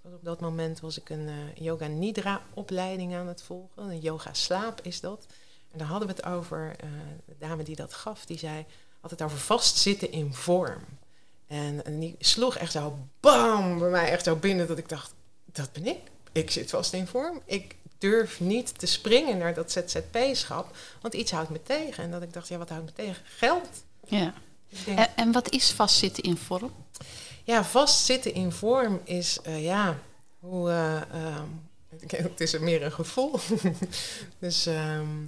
Op 0.03 0.25
dat 0.25 0.41
moment 0.41 0.81
was 0.81 0.99
ik 0.99 1.11
een 1.11 1.29
uh, 1.29 1.35
yoga 1.55 1.87
nidra 1.87 2.43
opleiding 2.55 3.15
aan 3.15 3.27
het 3.27 3.43
volgen. 3.43 3.83
Een 3.83 4.01
yoga 4.01 4.33
slaap 4.33 4.81
is 4.83 5.01
dat. 5.01 5.27
En 5.73 5.79
daar 5.79 5.87
hadden 5.87 6.09
we 6.09 6.15
het 6.15 6.25
over, 6.25 6.77
de 7.25 7.35
dame 7.39 7.63
die 7.63 7.77
dat 7.77 7.95
gaf, 7.95 8.27
die 8.27 8.39
zei, 8.39 8.65
had 9.01 9.11
het 9.11 9.23
over 9.23 9.39
vastzitten 9.39 10.13
in 10.13 10.35
vorm. 10.35 10.85
En, 11.47 11.85
en 11.85 11.99
die 11.99 12.15
sloeg 12.19 12.57
echt 12.57 12.73
zo 12.73 12.99
bam 13.21 13.79
bij 13.79 13.91
mij 13.91 14.11
echt 14.11 14.25
zo 14.25 14.37
binnen 14.37 14.67
dat 14.67 14.79
ik 14.79 14.89
dacht, 14.89 15.15
dat 15.45 15.73
ben 15.73 15.87
ik. 15.87 16.01
Ik 16.33 16.51
zit 16.51 16.71
vast 16.71 16.93
in 16.93 17.07
vorm. 17.07 17.41
Ik 17.45 17.77
durf 17.99 18.41
niet 18.41 18.79
te 18.79 18.87
springen 18.87 19.39
naar 19.39 19.55
dat 19.55 19.73
ZZP-schap, 19.73 20.77
want 21.01 21.15
iets 21.15 21.31
houdt 21.31 21.51
me 21.51 21.63
tegen. 21.63 22.05
En 22.05 22.11
dat 22.11 22.23
ik 22.23 22.33
dacht, 22.33 22.49
ja, 22.49 22.59
wat 22.59 22.69
houdt 22.69 22.85
me 22.85 22.93
tegen? 22.93 23.23
Geld. 23.25 23.85
Ja. 24.07 24.35
Denk, 24.85 24.99
En, 24.99 25.17
en 25.17 25.33
wat 25.33 25.51
is 25.51 25.73
vastzitten 25.73 26.23
in 26.23 26.37
vorm? 26.37 26.73
Ja, 27.45 27.65
vastzitten 27.65 28.35
in 28.35 28.53
vorm 28.53 29.01
is, 29.05 29.39
eh, 29.43 29.65
ja, 29.65 29.99
hoe, 30.39 30.71
ehm, 30.71 31.49
het 32.31 32.41
is 32.41 32.59
meer 32.59 32.83
een 32.83 32.93
gevoel. 32.93 33.39
dus 34.39 34.67
ehm, 34.67 35.23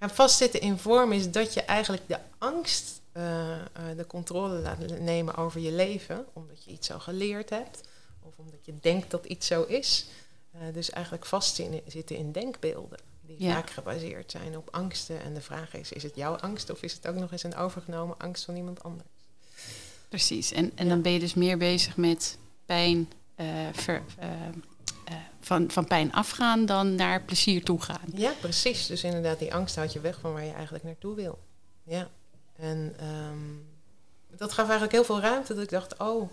ja, 0.00 0.08
vastzitten 0.08 0.60
in 0.60 0.78
vorm 0.78 1.12
is 1.12 1.30
dat 1.30 1.54
je 1.54 1.62
eigenlijk 1.62 2.02
de 2.08 2.18
angst 2.38 3.00
eh, 3.12 3.22
de 3.96 4.06
controle 4.06 4.58
laat 4.58 5.00
nemen 5.00 5.36
over 5.36 5.60
je 5.60 5.72
leven, 5.72 6.26
omdat 6.32 6.64
je 6.64 6.70
iets 6.70 6.86
zo 6.86 6.98
geleerd 6.98 7.50
hebt, 7.50 7.80
of 8.22 8.34
omdat 8.36 8.64
je 8.64 8.74
denkt 8.80 9.10
dat 9.10 9.24
iets 9.24 9.46
zo 9.46 9.62
is. 9.62 10.06
Dus 10.72 10.90
eigenlijk 10.90 11.26
vastzitten 11.26 12.16
in 12.16 12.32
denkbeelden. 12.32 12.98
Die 13.26 13.42
Ja. 13.42 13.52
vaak 13.54 13.70
gebaseerd 13.70 14.30
zijn 14.30 14.56
op 14.56 14.68
angsten. 14.70 15.22
En 15.22 15.34
de 15.34 15.40
vraag 15.40 15.74
is, 15.74 15.92
is 15.92 16.02
het 16.02 16.14
jouw 16.16 16.36
angst 16.36 16.70
of 16.70 16.82
is 16.82 16.92
het 16.92 17.06
ook 17.08 17.14
nog 17.14 17.32
eens 17.32 17.42
een 17.42 17.54
overgenomen 17.56 18.18
angst 18.18 18.44
van 18.44 18.56
iemand 18.56 18.82
anders? 18.82 19.08
Precies. 20.08 20.52
En, 20.52 20.72
en 20.74 20.84
Ja. 20.84 20.90
dan 20.90 21.02
ben 21.02 21.12
je 21.12 21.18
dus 21.18 21.34
meer 21.34 21.58
bezig 21.58 21.96
met 21.96 22.38
pijn, 22.66 23.12
eh, 23.34 23.46
ver- 23.72 24.02
eh, 24.18 24.46
eh, 25.04 25.14
van, 25.40 25.70
van 25.70 25.86
pijn 25.86 26.12
afgaan 26.12 26.66
dan 26.66 26.94
naar 26.94 27.22
plezier 27.22 27.64
toe 27.64 27.80
gaan. 27.82 28.00
Ja, 28.14 28.32
precies. 28.40 28.86
Dus 28.86 29.04
inderdaad, 29.04 29.38
die 29.38 29.54
angst 29.54 29.76
houdt 29.76 29.92
je 29.92 30.00
weg 30.00 30.20
van 30.20 30.32
waar 30.32 30.44
je 30.44 30.52
eigenlijk 30.52 30.84
naartoe 30.84 31.14
wil. 31.14 31.38
Ja. 31.82 32.08
En 32.56 32.94
ehm, 32.98 33.38
dat 34.36 34.50
gaf 34.52 34.64
eigenlijk 34.64 34.92
heel 34.92 35.04
veel 35.04 35.20
ruimte. 35.20 35.54
Dat 35.54 35.62
ik 35.62 35.70
dacht, 35.70 35.98
oh, 35.98 36.30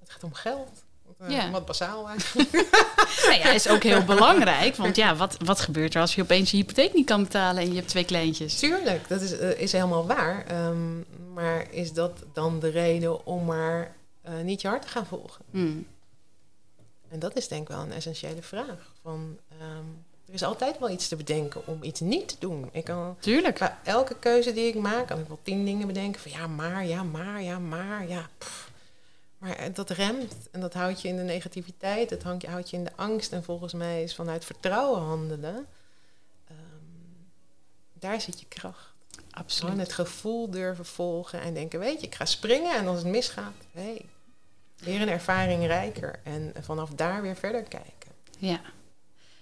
het 0.00 0.10
gaat 0.10 0.24
om 0.24 0.34
geld. 0.34 0.84
Eh, 1.20 1.30
Ja. 1.30 1.50
wat 1.50 1.66
basaal 1.66 2.08
eigenlijk. 2.08 2.50
Nou 3.26 3.38
ja, 3.38 3.50
is 3.50 3.68
ook 3.68 3.82
heel 3.82 4.04
belangrijk. 4.04 4.76
Want 4.76 4.96
ja, 4.96 5.16
wat, 5.16 5.36
wat 5.44 5.60
gebeurt 5.60 5.94
er 5.94 6.00
als 6.00 6.14
je 6.14 6.22
opeens 6.22 6.50
je 6.50 6.56
hypotheek 6.56 6.94
niet 6.94 7.06
kan 7.06 7.22
betalen 7.22 7.62
en 7.62 7.68
je 7.68 7.74
hebt 7.74 7.88
twee 7.88 8.04
kleintjes? 8.04 8.58
Tuurlijk, 8.58 9.08
dat 9.08 9.20
is, 9.20 9.38
eh, 9.38 9.60
is 9.60 9.72
helemaal 9.72 10.06
waar. 10.06 10.44
Ehm, 10.46 10.98
maar 11.34 11.66
is 11.70 11.92
dat 11.92 12.12
dan 12.32 12.60
de 12.60 12.68
reden 12.68 13.26
om 13.26 13.44
maar 13.44 13.94
eh, 14.22 14.32
niet 14.42 14.60
je 14.60 14.68
hart 14.68 14.82
te 14.82 14.88
gaan 14.88 15.06
volgen? 15.06 15.44
Hmm. 15.50 15.86
En 17.08 17.18
dat 17.18 17.36
is 17.36 17.48
denk 17.48 17.62
ik 17.62 17.68
wel 17.68 17.80
een 17.80 17.92
essentiële 17.92 18.42
vraag. 18.42 18.92
Van, 19.02 19.38
ehm, 19.58 19.84
er 20.26 20.34
is 20.34 20.42
altijd 20.42 20.78
wel 20.78 20.90
iets 20.90 21.08
te 21.08 21.16
bedenken 21.16 21.66
om 21.66 21.78
iets 21.82 22.00
niet 22.00 22.28
te 22.28 22.36
doen. 22.38 22.68
Ik 22.72 22.84
kan 22.84 23.16
Tuurlijk. 23.20 23.58
Bij 23.58 23.74
elke 23.84 24.16
keuze 24.18 24.52
die 24.52 24.66
ik 24.68 24.74
maak, 24.74 25.06
kan 25.06 25.18
ik 25.18 25.28
wel 25.28 25.40
tien 25.42 25.64
dingen 25.64 25.86
bedenken 25.86 26.20
van 26.20 26.30
ja, 26.30 26.46
maar, 26.46 26.86
ja, 26.86 27.02
maar, 27.02 27.42
ja, 27.42 27.58
maar, 27.58 28.08
ja. 28.08 28.28
pff. 28.38 28.69
Maar 29.40 29.56
eh, 29.56 29.74
dat 29.74 29.90
remt 29.90 30.34
en 30.50 30.60
dat 30.60 30.74
houdt 30.74 31.02
je 31.02 31.08
in 31.08 31.16
de 31.16 31.22
negativiteit, 31.22 32.08
dat 32.08 32.22
houdt 32.22 32.42
je, 32.42 32.48
houdt 32.48 32.70
je 32.70 32.76
in 32.76 32.84
de 32.84 32.96
angst. 32.96 33.32
En 33.32 33.44
volgens 33.44 33.72
mij 33.72 34.02
is 34.02 34.14
vanuit 34.14 34.44
vertrouwen 34.44 35.00
handelen, 35.00 35.66
ehm, 36.48 36.56
daar 37.92 38.20
zit 38.20 38.40
je 38.40 38.46
kracht. 38.48 38.88
Gewoon 39.30 39.44
Absoluut. 39.44 39.78
het 39.78 39.92
gevoel 39.92 40.50
durven 40.50 40.84
volgen 40.84 41.40
en 41.40 41.54
denken, 41.54 41.78
weet 41.78 42.00
je, 42.00 42.06
ik 42.06 42.14
ga 42.14 42.24
springen 42.24 42.76
en 42.76 42.86
als 42.86 42.98
het 42.98 43.06
misgaat, 43.06 43.54
hé, 43.72 43.82
hey, 43.82 44.04
weer 44.76 45.00
een 45.00 45.08
ervaring 45.08 45.66
rijker. 45.66 46.20
En 46.22 46.52
vanaf 46.60 46.90
daar 46.90 47.22
weer 47.22 47.36
verder 47.36 47.62
kijken. 47.62 48.10
Ja. 48.38 48.60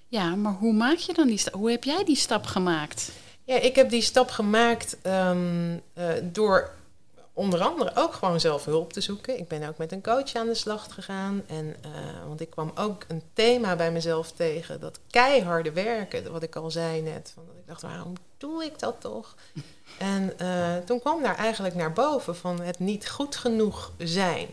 ja, 0.09 0.35
maar 0.35 0.53
hoe 0.53 0.73
maak 0.73 0.97
je 0.97 1.13
dan 1.13 1.27
die 1.27 1.39
stap? 1.39 1.55
Hoe 1.55 1.71
heb 1.71 1.85
jij 1.85 2.05
die 2.05 2.17
stap 2.17 2.47
gemaakt? 2.47 3.11
Ja, 3.45 3.57
ik 3.57 3.75
heb 3.75 3.91
die 3.91 4.03
stap 4.03 4.31
gemaakt 4.31 4.97
ehm, 5.03 5.79
eh, 5.93 6.13
door 6.23 6.75
onder 7.39 7.61
andere 7.61 7.91
ook 7.95 8.13
gewoon 8.13 8.41
zelf 8.41 8.65
hulp 8.65 8.93
te 8.93 9.01
zoeken. 9.01 9.39
Ik 9.39 9.49
ben 9.49 9.69
ook 9.69 9.79
met 9.79 9.93
een 9.93 10.03
coach 10.03 10.35
aan 10.35 10.47
de 10.47 10.55
slag 10.55 10.95
gegaan. 10.95 11.43
En, 11.47 11.77
eh, 11.83 11.91
want 12.27 12.41
ik 12.41 12.51
kwam 12.51 12.71
ook 12.75 13.05
een 13.09 13.23
thema 13.33 13.77
bij 13.77 13.93
mezelf 13.93 14.33
tegen. 14.33 14.81
Dat 14.81 14.99
keiharde 15.11 15.73
werken, 15.73 16.33
wat 16.33 16.43
ik 16.43 16.57
al 16.57 16.71
zei 16.71 17.03
net. 17.03 17.31
Van, 17.35 17.45
dat 17.47 17.55
ik 17.57 17.67
dacht, 17.67 17.83
waarom 17.83 18.13
doe 18.37 18.65
ik 18.65 18.79
dat 18.79 19.01
toch? 19.01 19.35
En 19.99 20.39
eh, 20.39 20.77
toen 20.77 21.01
kwam 21.01 21.23
daar 21.23 21.37
eigenlijk 21.37 21.75
naar 21.75 21.93
boven 21.93 22.37
van 22.37 22.61
het 22.61 22.79
niet 22.79 23.09
goed 23.09 23.37
genoeg 23.37 23.93
zijn. 23.99 24.49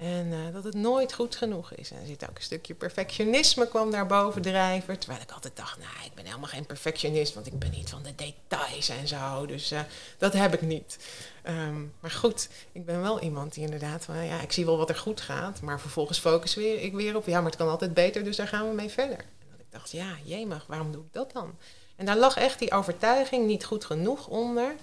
En 0.00 0.32
eh, 0.32 0.52
dat 0.52 0.64
het 0.64 0.74
nooit 0.74 1.12
goed 1.12 1.36
genoeg 1.36 1.72
is. 1.72 1.90
En 1.90 2.00
er 2.00 2.06
zit 2.06 2.28
ook 2.28 2.36
een 2.36 2.42
stukje 2.42 2.74
perfectionisme 2.74 3.68
kwam 3.68 3.90
daar 3.90 4.06
boven 4.06 4.42
drijven. 4.42 4.98
Terwijl 4.98 5.22
ik 5.22 5.30
altijd 5.30 5.56
dacht, 5.56 5.78
nou, 5.78 6.04
ik 6.04 6.14
ben 6.14 6.24
helemaal 6.24 6.48
geen 6.48 6.66
perfectionist. 6.66 7.34
Want 7.34 7.46
ik 7.46 7.58
ben 7.58 7.70
niet 7.70 7.90
van 7.90 8.02
de 8.02 8.14
details 8.14 8.88
en 8.88 9.08
zo. 9.08 9.46
Dus 9.46 9.70
eh, 9.70 9.80
dat 10.18 10.32
heb 10.32 10.54
ik 10.54 10.62
niet. 10.62 10.98
Ehm, 11.42 11.80
maar 12.00 12.10
goed, 12.10 12.48
ik 12.72 12.84
ben 12.84 13.00
wel 13.00 13.20
iemand 13.20 13.54
die 13.54 13.64
inderdaad 13.64 14.04
van... 14.04 14.24
Ja, 14.24 14.40
ik 14.40 14.52
zie 14.52 14.64
wel 14.64 14.76
wat 14.76 14.88
er 14.88 14.96
goed 14.96 15.20
gaat. 15.20 15.60
Maar 15.60 15.80
vervolgens 15.80 16.18
focus 16.18 16.54
weer, 16.54 16.80
ik 16.80 16.92
weer 16.92 17.16
op... 17.16 17.26
Ja, 17.26 17.40
maar 17.40 17.50
het 17.50 17.58
kan 17.58 17.68
altijd 17.68 17.94
beter, 17.94 18.24
dus 18.24 18.36
daar 18.36 18.48
gaan 18.48 18.68
we 18.68 18.74
mee 18.74 18.90
verder. 18.90 19.18
En 19.18 19.46
dat 19.50 19.60
ik 19.60 19.70
dacht, 19.70 19.90
ja, 19.90 20.16
jemig, 20.24 20.64
waarom 20.66 20.92
doe 20.92 21.02
ik 21.02 21.12
dat 21.12 21.32
dan? 21.32 21.54
En 21.96 22.06
daar 22.06 22.18
lag 22.18 22.36
echt 22.36 22.58
die 22.58 22.72
overtuiging 22.72 23.46
niet 23.46 23.64
goed 23.64 23.84
genoeg 23.84 24.26
onder... 24.26 24.74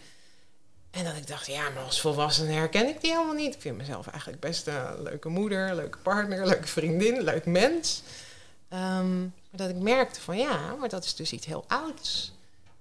En 0.97 1.03
dat 1.03 1.15
ik 1.15 1.27
dacht, 1.27 1.45
ja, 1.47 1.69
maar 1.69 1.83
als 1.83 2.01
volwassene 2.01 2.51
herken 2.51 2.87
ik 2.87 3.01
die 3.01 3.11
helemaal 3.11 3.33
niet. 3.33 3.53
Ik 3.55 3.61
vind 3.61 3.77
mezelf 3.77 4.07
eigenlijk 4.07 4.41
best 4.41 4.67
een 4.67 5.03
leuke 5.03 5.29
moeder, 5.29 5.75
leuke 5.75 5.97
partner, 5.97 6.47
leuke 6.47 6.67
vriendin, 6.67 7.21
leuk 7.21 7.45
mens. 7.45 8.01
Ehm, 8.69 9.19
maar 9.21 9.29
dat 9.51 9.69
ik 9.69 9.75
merkte 9.75 10.21
van 10.21 10.37
ja, 10.37 10.75
maar 10.79 10.89
dat 10.89 11.03
is 11.03 11.15
dus 11.15 11.31
iets 11.31 11.45
heel 11.45 11.65
ouds. 11.67 12.31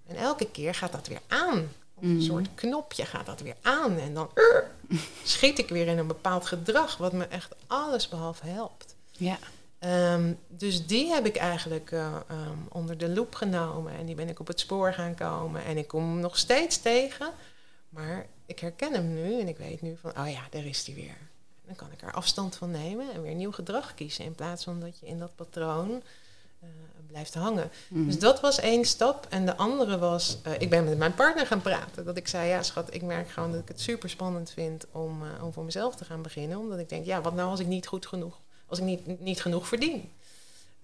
En 0.07 0.17
elke 0.17 0.51
keer 0.51 0.75
gaat 0.75 0.93
dat 0.93 1.07
weer 1.07 1.21
aan. 1.29 1.69
Op 1.95 2.03
een 2.03 2.15
Mhm. 2.17 2.21
soort 2.25 2.49
knopje 2.55 3.05
gaat 3.07 3.27
dat 3.27 3.41
weer 3.41 3.57
aan. 3.63 3.99
En 3.99 4.15
dan 4.15 4.31
uh, 4.35 4.99
schiet 5.25 5.59
ik 5.59 5.69
weer 5.69 5.87
in 5.87 5.99
een 5.99 6.07
bepaald 6.07 6.47
gedrag, 6.47 6.97
wat 6.97 7.13
me 7.13 7.25
echt 7.27 7.55
alles 7.67 8.09
behalve 8.09 8.47
helpt. 8.47 8.95
Ja. 9.13 9.39
Ehm, 9.79 10.33
dus 10.49 10.87
die 10.87 11.13
heb 11.13 11.27
ik 11.27 11.37
eigenlijk 11.37 11.91
eh, 11.93 12.07
ehm, 12.29 12.59
onder 12.69 12.99
de 12.99 13.09
loep 13.09 13.35
genomen 13.35 13.93
en 13.97 14.07
die 14.07 14.15
ben 14.15 14.29
ik 14.29 14.41
op 14.41 14.47
het 14.47 14.61
spoor 14.61 14.93
gaan 14.93 15.15
komen. 15.15 15.65
En 15.65 15.77
ik 15.79 15.89
kom 15.89 16.21
nog 16.21 16.39
steeds 16.39 16.79
tegen, 16.83 17.31
maar 17.97 18.27
ik 18.47 18.59
herken 18.59 18.93
hem 18.93 19.15
nu 19.15 19.41
en 19.41 19.49
ik 19.49 19.57
weet 19.57 19.83
nu 19.83 19.97
van, 19.97 20.19
oh 20.19 20.31
ja, 20.31 20.43
daar 20.51 20.65
is 20.65 20.87
hij 20.87 20.95
weer. 20.95 21.19
Dan 21.67 21.75
kan 21.75 21.93
ik 21.93 22.03
er 22.03 22.13
afstand 22.13 22.57
van 22.57 22.71
nemen 22.71 23.13
en 23.13 23.23
weer 23.23 23.35
nieuw 23.35 23.53
gedrag 23.53 23.95
kiezen 23.95 24.25
in 24.25 24.35
plaats 24.35 24.65
van 24.65 24.81
dat 24.81 24.99
je 24.99 25.07
in 25.07 25.19
dat 25.19 25.35
patroon 25.35 26.03
eh, 26.61 26.69
blijft 27.07 27.35
hangen. 27.35 27.71
Mhm. 27.89 28.07
Dus 28.07 28.19
dat 28.19 28.41
was 28.41 28.59
één 28.59 28.85
stap. 28.85 29.27
En 29.31 29.47
de 29.47 29.57
andere 29.57 29.99
was, 29.99 30.39
eh, 30.43 30.53
ik 30.59 30.71
ben 30.71 30.85
met 30.85 30.99
mijn 30.99 31.15
partner 31.15 31.47
gaan 31.47 31.63
praten. 31.63 32.05
Dat 32.05 32.17
ik 32.17 32.29
zei, 32.29 32.49
ja 32.49 32.63
schat, 32.63 32.95
ik 32.95 33.03
merk 33.03 33.31
gewoon 33.31 33.53
dat 33.53 33.61
ik 33.61 33.69
het 33.69 33.81
super 33.81 34.11
spannend 34.11 34.51
vind 34.51 34.87
om, 34.93 35.23
eh, 35.23 35.45
om 35.45 35.53
voor 35.53 35.65
mezelf 35.65 35.97
te 35.97 36.05
gaan 36.05 36.23
beginnen. 36.23 36.59
Omdat 36.59 36.79
ik 36.79 36.89
denk, 36.89 37.05
ja, 37.05 37.21
wat 37.21 37.35
nou 37.35 37.51
als 37.51 37.61
ik 37.61 37.67
niet 37.67 37.87
goed 37.87 38.07
genoeg, 38.07 38.41
als 38.67 38.79
ik 38.79 38.85
niet, 38.85 39.21
niet 39.21 39.41
genoeg 39.41 39.69
verdien? 39.69 40.11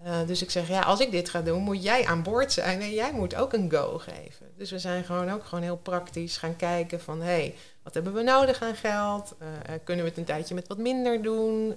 Eh, 0.03 0.27
dus 0.27 0.41
ik 0.41 0.51
zeg, 0.51 0.67
ja, 0.67 0.81
als 0.81 0.99
ik 0.99 1.11
dit 1.11 1.29
ga 1.29 1.41
doen, 1.41 1.61
moet 1.61 1.83
jij 1.83 2.05
aan 2.05 2.23
boord 2.23 2.51
zijn 2.51 2.81
en 2.81 2.89
jij 2.93 3.13
moet 3.13 3.35
ook 3.35 3.53
een 3.53 3.71
go 3.71 3.97
geven. 3.97 4.51
Dus 4.57 4.71
we 4.71 4.79
zijn 4.79 5.03
gewoon 5.03 5.31
ook 5.31 5.45
gewoon 5.45 5.63
heel 5.63 5.77
praktisch 5.77 6.37
gaan 6.37 6.55
kijken 6.55 7.01
van, 7.01 7.19
hé, 7.19 7.25
hey, 7.25 7.55
wat 7.83 7.93
hebben 7.93 8.13
we 8.13 8.21
nodig 8.23 8.61
aan 8.61 8.75
geld? 8.75 9.35
Eh, 9.39 9.47
eh, 9.73 9.79
kunnen 9.83 10.03
we 10.03 10.09
het 10.09 10.19
een 10.19 10.25
tijdje 10.25 10.55
met 10.55 10.67
wat 10.67 10.77
minder 10.77 11.21
doen? 11.21 11.75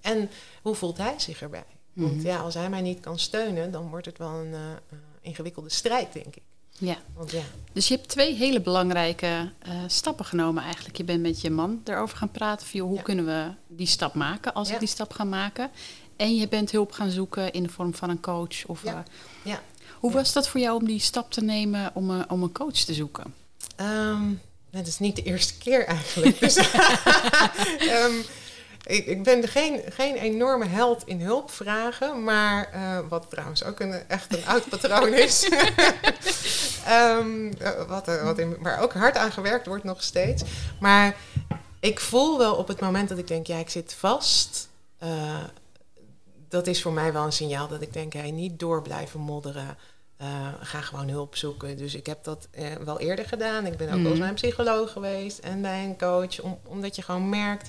En 0.00 0.30
hoe 0.62 0.74
voelt 0.74 0.98
hij 0.98 1.14
zich 1.16 1.42
erbij? 1.42 1.64
Want 1.92 2.16
Mhm. 2.16 2.26
ja, 2.26 2.38
als 2.38 2.54
hij 2.54 2.68
mij 2.70 2.80
niet 2.80 3.00
kan 3.00 3.18
steunen, 3.18 3.70
dan 3.70 3.88
wordt 3.88 4.06
het 4.06 4.18
wel 4.18 4.30
een 4.30 4.54
ingewikkelde 5.20 5.68
strijd, 5.70 6.12
denk 6.12 6.36
ik. 6.36 6.42
Ja. 6.80 6.96
Want 7.16 7.30
ja, 7.30 7.40
Dus 7.72 7.88
je 7.88 7.94
hebt 7.94 8.08
twee 8.08 8.34
hele 8.34 8.60
belangrijke 8.60 9.50
eh, 9.58 9.72
stappen 9.86 10.24
genomen 10.24 10.62
eigenlijk. 10.62 10.96
Je 10.96 11.04
bent 11.04 11.20
met 11.20 11.40
je 11.40 11.50
man 11.50 11.80
erover 11.84 12.16
gaan 12.16 12.30
praten. 12.30 12.66
Van, 12.66 12.78
joh, 12.78 12.88
hoe 12.88 12.96
Ja. 12.96 13.02
kunnen 13.02 13.26
we 13.26 13.46
die 13.68 13.86
stap 13.86 14.14
maken 14.14 14.54
als 14.54 14.70
ik 14.70 14.78
die 14.78 14.88
stap 14.88 15.12
ga 15.12 15.24
maken? 15.24 15.70
En 16.16 16.36
je 16.36 16.48
bent 16.48 16.70
hulp 16.70 16.92
gaan 16.92 17.10
zoeken 17.10 17.52
in 17.52 17.62
de 17.62 17.68
vorm 17.68 17.94
van 17.94 18.10
een 18.10 18.20
coach. 18.20 18.64
Of, 18.66 18.82
Ja. 18.84 18.92
eh, 18.94 18.98
Ja. 19.52 19.60
Hoe 19.98 20.12
was 20.12 20.32
dat 20.32 20.48
voor 20.48 20.60
jou 20.60 20.76
om 20.80 20.86
die 20.86 21.00
stap 21.00 21.30
te 21.32 21.40
nemen 21.40 21.90
om, 21.94 22.10
een- 22.10 22.30
om 22.30 22.42
een 22.42 22.52
coach 22.52 22.72
te 22.76 22.94
zoeken? 22.94 23.34
Ehm, 23.76 24.22
het 24.70 24.86
is 24.86 24.98
niet 24.98 25.16
de 25.16 25.22
eerste 25.22 25.58
keer 25.58 25.86
eigenlijk. 25.86 26.38
Dus, 26.40 26.56
Ehm, 27.78 28.12
ik, 28.86 29.06
ik 29.06 29.22
ben 29.22 29.48
geen, 29.48 29.80
geen 29.88 30.14
enorme 30.16 30.66
held 30.66 31.02
in 31.06 31.20
hulpvragen, 31.20 32.24
maar 32.24 32.68
eh, 32.72 32.98
wat 33.08 33.26
trouwens 33.30 33.64
ook 33.64 33.80
een, 33.80 33.92
echt 34.08 34.36
een 34.36 34.46
oud 34.46 34.68
patroon 34.68 35.12
is. 35.14 35.48
Eh, 36.84 37.18
wat, 37.88 38.08
er- 38.08 38.24
wat 38.24 38.38
in, 38.38 38.56
waar 38.60 38.80
ook 38.80 38.92
hard 38.92 39.16
aan 39.16 39.32
gewerkt 39.32 39.66
wordt 39.66 39.84
nog 39.84 40.02
steeds. 40.02 40.42
Maar 40.80 41.16
ik 41.80 42.00
voel 42.00 42.38
wel 42.38 42.54
op 42.54 42.68
het 42.68 42.80
moment 42.80 43.08
dat 43.08 43.18
ik 43.18 43.26
denk, 43.26 43.46
ja, 43.46 43.56
ik 43.56 43.70
zit 43.70 43.94
vast. 43.94 44.68
eh, 44.98 45.44
dat 46.48 46.66
is 46.66 46.82
voor 46.82 46.92
mij 46.92 47.12
wel 47.12 47.24
een 47.24 47.32
signaal 47.32 47.68
dat 47.68 47.80
ik 47.82 47.92
denk, 47.92 48.12
hey, 48.12 48.30
niet 48.30 48.58
door 48.58 48.82
blijven 48.82 49.20
modderen. 49.20 49.76
Eh, 50.16 50.26
ga 50.60 50.80
gewoon 50.80 51.08
hulp 51.08 51.36
zoeken. 51.36 51.76
Dus 51.76 51.94
ik 51.94 52.06
heb 52.06 52.24
dat 52.24 52.48
eh, 52.50 52.64
wel 52.84 53.00
eerder 53.00 53.24
gedaan. 53.24 53.66
Ik 53.66 53.76
ben 53.76 53.88
ook 53.92 53.98
Mhm. 54.00 54.18
bij 54.18 54.28
een 54.28 54.34
psycholoog 54.34 54.92
geweest 54.92 55.38
en 55.38 55.62
bij 55.62 55.84
een 55.84 55.98
coach. 55.98 56.40
Om, 56.40 56.58
omdat 56.64 56.96
je 56.96 57.02
gewoon 57.02 57.28
merkt, 57.28 57.68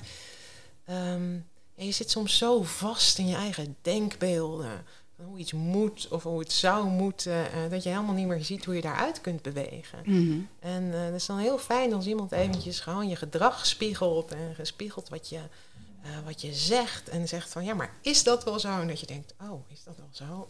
ja, 1.74 1.84
je 1.84 1.92
zit 1.92 2.10
soms 2.10 2.38
zo 2.38 2.62
vast 2.62 3.18
in 3.18 3.26
je 3.28 3.36
eigen 3.36 3.76
denkbeelden. 3.82 4.84
Van 5.16 5.24
hoe 5.24 5.38
iets 5.38 5.52
moet 5.52 6.08
of 6.10 6.22
hoe 6.22 6.38
het 6.38 6.52
zou 6.52 6.86
moeten. 6.86 7.52
eh, 7.52 7.70
dat 7.70 7.82
je 7.82 7.88
helemaal 7.88 8.14
niet 8.14 8.26
meer 8.26 8.44
ziet 8.44 8.64
hoe 8.64 8.74
je 8.74 8.80
daaruit 8.80 9.20
kunt 9.20 9.42
bewegen. 9.42 9.98
Mhm. 10.04 10.38
En 10.60 10.94
eh 10.94 11.04
het 11.04 11.14
is 11.14 11.26
dan 11.26 11.38
heel 11.38 11.58
fijn 11.58 11.92
als 11.92 12.06
iemand 12.06 12.32
eventjes 12.32 12.80
gewoon 12.80 13.08
je 13.08 13.16
gedrag 13.16 13.66
spiegelt 13.66 14.32
en 14.32 14.54
gespiegeld 14.54 15.08
wat 15.08 15.28
je 15.28 15.40
eh, 16.02 16.10
wat 16.24 16.40
je 16.40 16.52
zegt 16.54 17.08
en 17.08 17.28
zegt 17.28 17.50
van 17.50 17.64
ja, 17.64 17.74
maar 17.74 17.94
is 18.00 18.22
dat 18.22 18.44
wel 18.44 18.58
zo? 18.58 18.80
En 18.80 18.86
dat 18.86 19.00
je 19.00 19.06
denkt, 19.06 19.34
oh, 19.40 19.70
is 19.70 19.84
dat 19.84 19.96
wel 19.96 20.08
zo? 20.10 20.48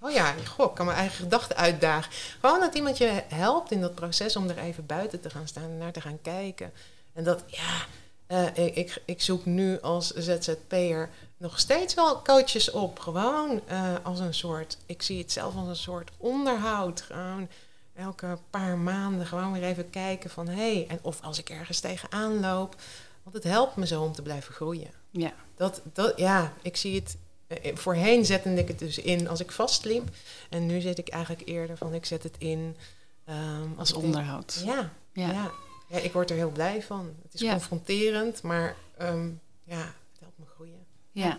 Oh 0.00 0.10
ja, 0.10 0.34
goh, 0.46 0.68
ik 0.70 0.74
kan 0.74 0.86
mijn 0.86 0.98
eigen 0.98 1.16
gedachten 1.16 1.56
uitdagen. 1.56 2.12
Gewoon 2.40 2.60
dat 2.60 2.74
iemand 2.74 2.98
je 2.98 3.22
helpt 3.28 3.70
in 3.70 3.80
dat 3.80 3.94
proces 3.94 4.36
om 4.36 4.48
er 4.48 4.58
even 4.58 4.86
buiten 4.86 5.20
te 5.20 5.30
gaan 5.30 5.48
staan 5.48 5.62
en 5.62 5.78
naar 5.78 5.92
te 5.92 6.00
gaan 6.00 6.20
kijken. 6.22 6.72
En 7.12 7.24
dat, 7.24 7.42
ja, 7.46 7.86
eh, 8.32 8.66
ik, 8.66 8.76
ik, 8.76 9.02
ik, 9.04 9.22
zoek 9.22 9.44
nu 9.44 9.80
als 9.80 10.10
ZZP'er 10.10 11.10
nog 11.36 11.58
steeds 11.58 11.94
wel 11.94 12.22
coaches 12.22 12.70
op. 12.70 12.98
Gewoon 12.98 13.60
als 14.02 14.20
een 14.20 14.34
soort, 14.34 14.76
ik 14.86 15.02
zie 15.02 15.18
het 15.18 15.32
zelf 15.32 15.54
als 15.56 15.68
een 15.68 15.76
soort 15.76 16.10
onderhoud. 16.16 17.00
Gewoon 17.00 17.48
elke 17.94 18.38
paar 18.50 18.78
maanden 18.78 19.26
gewoon 19.26 19.52
weer 19.52 19.62
even 19.62 19.90
kijken 19.90 20.30
van 20.30 20.48
hé, 20.48 20.74
hey, 20.74 20.86
en 20.88 20.98
of 21.02 21.22
als 21.22 21.38
ik 21.38 21.50
ergens 21.50 21.80
tegenaan 21.80 22.40
loop 22.40 22.76
want 23.22 23.36
het 23.36 23.44
helpt 23.44 23.76
me 23.76 23.86
zo 23.86 24.02
om 24.02 24.12
te 24.12 24.22
blijven 24.22 24.54
groeien. 24.54 24.90
Ja. 25.10 25.32
Dat, 25.56 25.80
dat, 25.92 26.12
ja, 26.16 26.52
ik 26.62 26.76
zie 26.76 26.94
het. 26.94 27.16
Eh, 27.46 27.76
voorheen 27.76 28.24
zette 28.24 28.54
ik 28.54 28.68
het 28.68 28.78
dus 28.78 28.98
in 28.98 29.28
als 29.28 29.40
ik 29.40 29.52
vastliep. 29.52 30.08
En 30.50 30.66
nu 30.66 30.80
zit 30.80 30.98
ik 30.98 31.08
eigenlijk 31.08 31.48
eerder 31.48 31.76
van 31.76 31.94
ik 31.94 32.04
zet 32.04 32.22
het 32.22 32.34
in. 32.38 32.76
Um, 33.28 33.74
als 33.76 33.92
onderhoud. 33.92 34.62
ja, 34.64 34.92
ja, 35.12 35.30
ja. 35.30 35.50
Ja. 35.92 35.98
ik 35.98 36.12
word 36.12 36.30
er 36.30 36.36
heel 36.36 36.50
blij 36.50 36.82
van. 36.82 37.14
Het 37.22 37.34
is 37.40 37.48
confronterend, 37.48 38.42
maar 38.42 38.76
um, 39.02 39.40
ja, 39.64 39.76
het 39.76 40.20
helpt 40.20 40.38
me 40.38 40.44
groeien. 40.54 40.86
Ja. 41.12 41.38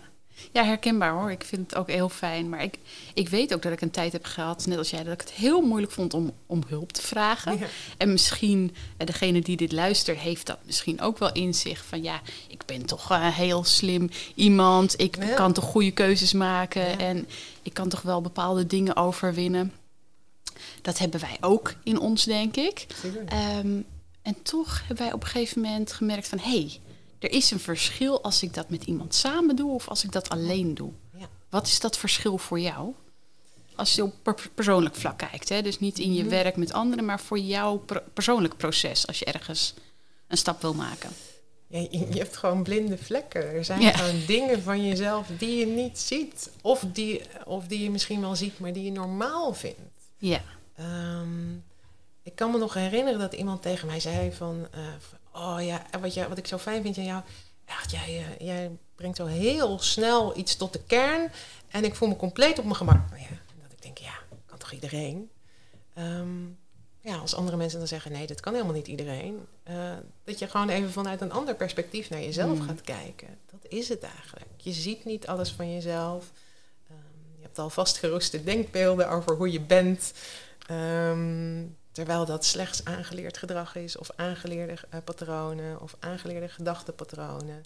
Ja, 0.52 0.64
herkenbaar 0.64 1.12
hoor. 1.12 1.30
Ik 1.30 1.44
vind 1.44 1.70
het 1.70 1.78
ook 1.78 1.90
heel 1.90 2.08
fijn. 2.08 2.48
Maar 2.48 2.62
ik, 2.62 2.78
ik 3.14 3.28
weet 3.28 3.54
ook 3.54 3.62
dat 3.62 3.72
ik 3.72 3.80
een 3.80 3.90
tijd 3.90 4.12
heb 4.12 4.24
gehad, 4.24 4.66
net 4.66 4.78
als 4.78 4.90
jij, 4.90 5.04
dat 5.04 5.12
ik 5.12 5.20
het 5.20 5.32
heel 5.32 5.60
moeilijk 5.60 5.92
vond 5.92 6.14
om, 6.14 6.32
om 6.46 6.62
hulp 6.66 6.92
te 6.92 7.02
vragen. 7.02 7.58
En 7.96 8.12
misschien, 8.12 8.74
eh, 8.96 9.06
degene 9.06 9.40
die 9.40 9.56
dit 9.56 9.72
luistert, 9.72 10.18
heeft 10.18 10.46
dat 10.46 10.58
misschien 10.64 11.00
ook 11.00 11.18
wel 11.18 11.32
in 11.32 11.54
zich. 11.54 11.84
Van 11.84 12.02
ja, 12.02 12.20
ik 12.48 12.62
ben 12.66 12.86
toch 12.86 13.12
uh, 13.12 13.36
heel 13.36 13.64
slim 13.64 14.10
iemand. 14.34 15.00
Ik 15.00 15.18
kan 15.34 15.52
toch 15.52 15.64
goede 15.64 15.90
keuzes 15.90 16.32
maken. 16.32 16.98
En 16.98 17.28
ik 17.62 17.74
kan 17.74 17.88
toch 17.88 18.02
wel 18.02 18.20
bepaalde 18.20 18.66
dingen 18.66 18.96
overwinnen. 18.96 19.72
Dat 20.82 20.98
hebben 20.98 21.20
wij 21.20 21.36
ook 21.40 21.74
in 21.84 21.98
ons, 21.98 22.24
denk 22.24 22.56
ik. 22.56 22.86
Um, 23.58 23.84
en 24.24 24.42
toch 24.42 24.78
hebben 24.78 25.04
wij 25.04 25.12
op 25.12 25.22
een 25.22 25.28
gegeven 25.28 25.60
moment 25.60 25.92
gemerkt 25.92 26.28
van... 26.28 26.38
hé, 26.38 26.60
hey, 26.60 26.80
er 27.18 27.30
is 27.30 27.50
een 27.50 27.60
verschil 27.60 28.22
als 28.22 28.42
ik 28.42 28.54
dat 28.54 28.70
met 28.70 28.84
iemand 28.84 29.14
samen 29.14 29.56
doe 29.56 29.70
of 29.70 29.88
als 29.88 30.04
ik 30.04 30.12
dat 30.12 30.28
alleen 30.28 30.74
doe. 30.74 30.92
Ja. 31.18 31.28
Wat 31.48 31.66
is 31.66 31.80
dat 31.80 31.98
verschil 31.98 32.38
voor 32.38 32.60
jou? 32.60 32.92
Als 33.74 33.94
je 33.94 34.02
op 34.02 34.36
persoonlijk 34.54 34.94
vlak 34.94 35.18
kijkt, 35.18 35.48
hè? 35.48 35.62
dus 35.62 35.78
niet 35.78 35.98
in 35.98 36.14
je 36.14 36.20
mhm. 36.20 36.30
werk 36.30 36.56
met 36.56 36.72
anderen, 36.72 37.04
maar 37.04 37.20
voor 37.20 37.38
jouw 37.38 37.84
persoonlijk 38.14 38.56
proces 38.56 39.06
als 39.06 39.18
je 39.18 39.24
ergens 39.24 39.74
een 40.28 40.36
stap 40.36 40.62
wil 40.62 40.74
maken. 40.74 41.10
Ja, 41.66 41.86
je, 41.90 42.18
hebt 42.18 42.36
gewoon 42.36 42.62
blinde 42.62 42.98
vlekken. 42.98 43.52
Er 43.52 43.64
zijn 43.64 43.94
gewoon 43.94 44.20
dingen 44.26 44.62
van 44.62 44.86
jezelf 44.86 45.28
die 45.38 45.56
je 45.56 45.66
niet 45.66 45.98
ziet. 45.98 46.50
Of 46.62 46.84
die, 46.92 47.22
of 47.44 47.66
die 47.66 47.82
je 47.82 47.90
misschien 47.90 48.20
wel 48.20 48.36
ziet, 48.36 48.58
maar 48.58 48.72
die 48.72 48.84
je 48.84 48.92
normaal 48.92 49.54
vindt. 49.54 49.78
Ja. 50.18 50.42
Ehm, 50.74 51.56
ik 52.24 52.34
kan 52.34 52.50
me 52.50 52.58
nog 52.58 52.74
herinneren 52.74 53.20
dat 53.20 53.32
iemand 53.32 53.62
tegen 53.62 53.86
mij 53.86 54.00
zei 54.00 54.32
van... 54.32 54.68
Uh, 54.74 54.80
oh 55.32 55.64
ja, 55.64 55.82
wat, 56.00 56.14
jij, 56.14 56.28
wat 56.28 56.38
ik 56.38 56.46
zo 56.46 56.58
fijn 56.58 56.82
vind 56.82 56.98
aan 56.98 57.04
jou, 57.04 57.22
echt, 57.64 57.90
jij, 57.90 58.18
uh, 58.18 58.46
jij 58.46 58.70
brengt 58.94 59.16
zo 59.16 59.26
heel 59.26 59.78
snel 59.78 60.38
iets 60.38 60.56
tot 60.56 60.72
de 60.72 60.82
kern. 60.86 61.32
En 61.68 61.84
ik 61.84 61.94
voel 61.94 62.08
me 62.08 62.16
compleet 62.16 62.58
op 62.58 62.64
mijn 62.64 62.76
gemak. 62.76 63.10
Nou 63.10 63.22
ja, 63.22 63.36
dat 63.62 63.72
ik 63.72 63.82
denk, 63.82 63.98
ja, 63.98 64.14
kan 64.46 64.58
toch 64.58 64.72
iedereen? 64.72 65.30
Ehm, 65.94 66.42
ja, 67.00 67.16
als 67.16 67.34
andere 67.34 67.56
mensen 67.56 67.78
dan 67.78 67.88
zeggen, 67.88 68.12
nee, 68.12 68.26
dat 68.26 68.40
kan 68.40 68.52
helemaal 68.52 68.74
niet 68.74 68.88
iedereen. 68.88 69.46
Uh, 69.68 69.92
dat 70.24 70.38
je 70.38 70.48
gewoon 70.48 70.68
even 70.68 70.92
vanuit 70.92 71.20
een 71.20 71.32
ander 71.32 71.54
perspectief 71.54 72.10
naar 72.10 72.22
jezelf 72.22 72.58
hmm. 72.58 72.66
gaat 72.66 72.80
kijken. 72.80 73.38
Dat 73.50 73.72
is 73.72 73.88
het 73.88 74.02
eigenlijk. 74.02 74.50
Je 74.56 74.72
ziet 74.72 75.04
niet 75.04 75.26
alles 75.26 75.50
van 75.52 75.72
jezelf. 75.72 76.32
Um, 76.90 76.96
je 77.36 77.42
hebt 77.42 77.58
al 77.58 77.70
vastgeroeste 77.70 78.44
denkbeelden 78.44 79.10
over 79.10 79.36
hoe 79.36 79.52
je 79.52 79.60
bent. 79.60 80.12
Um, 80.70 81.76
Terwijl 81.94 82.24
dat 82.24 82.44
slechts 82.44 82.84
aangeleerd 82.84 83.38
gedrag 83.38 83.76
is, 83.76 83.96
of 83.96 84.10
aangeleerde 84.16 84.72
uh, 84.72 85.00
patronen, 85.04 85.80
of 85.80 85.96
aangeleerde 85.98 86.48
gedachtenpatronen. 86.48 87.64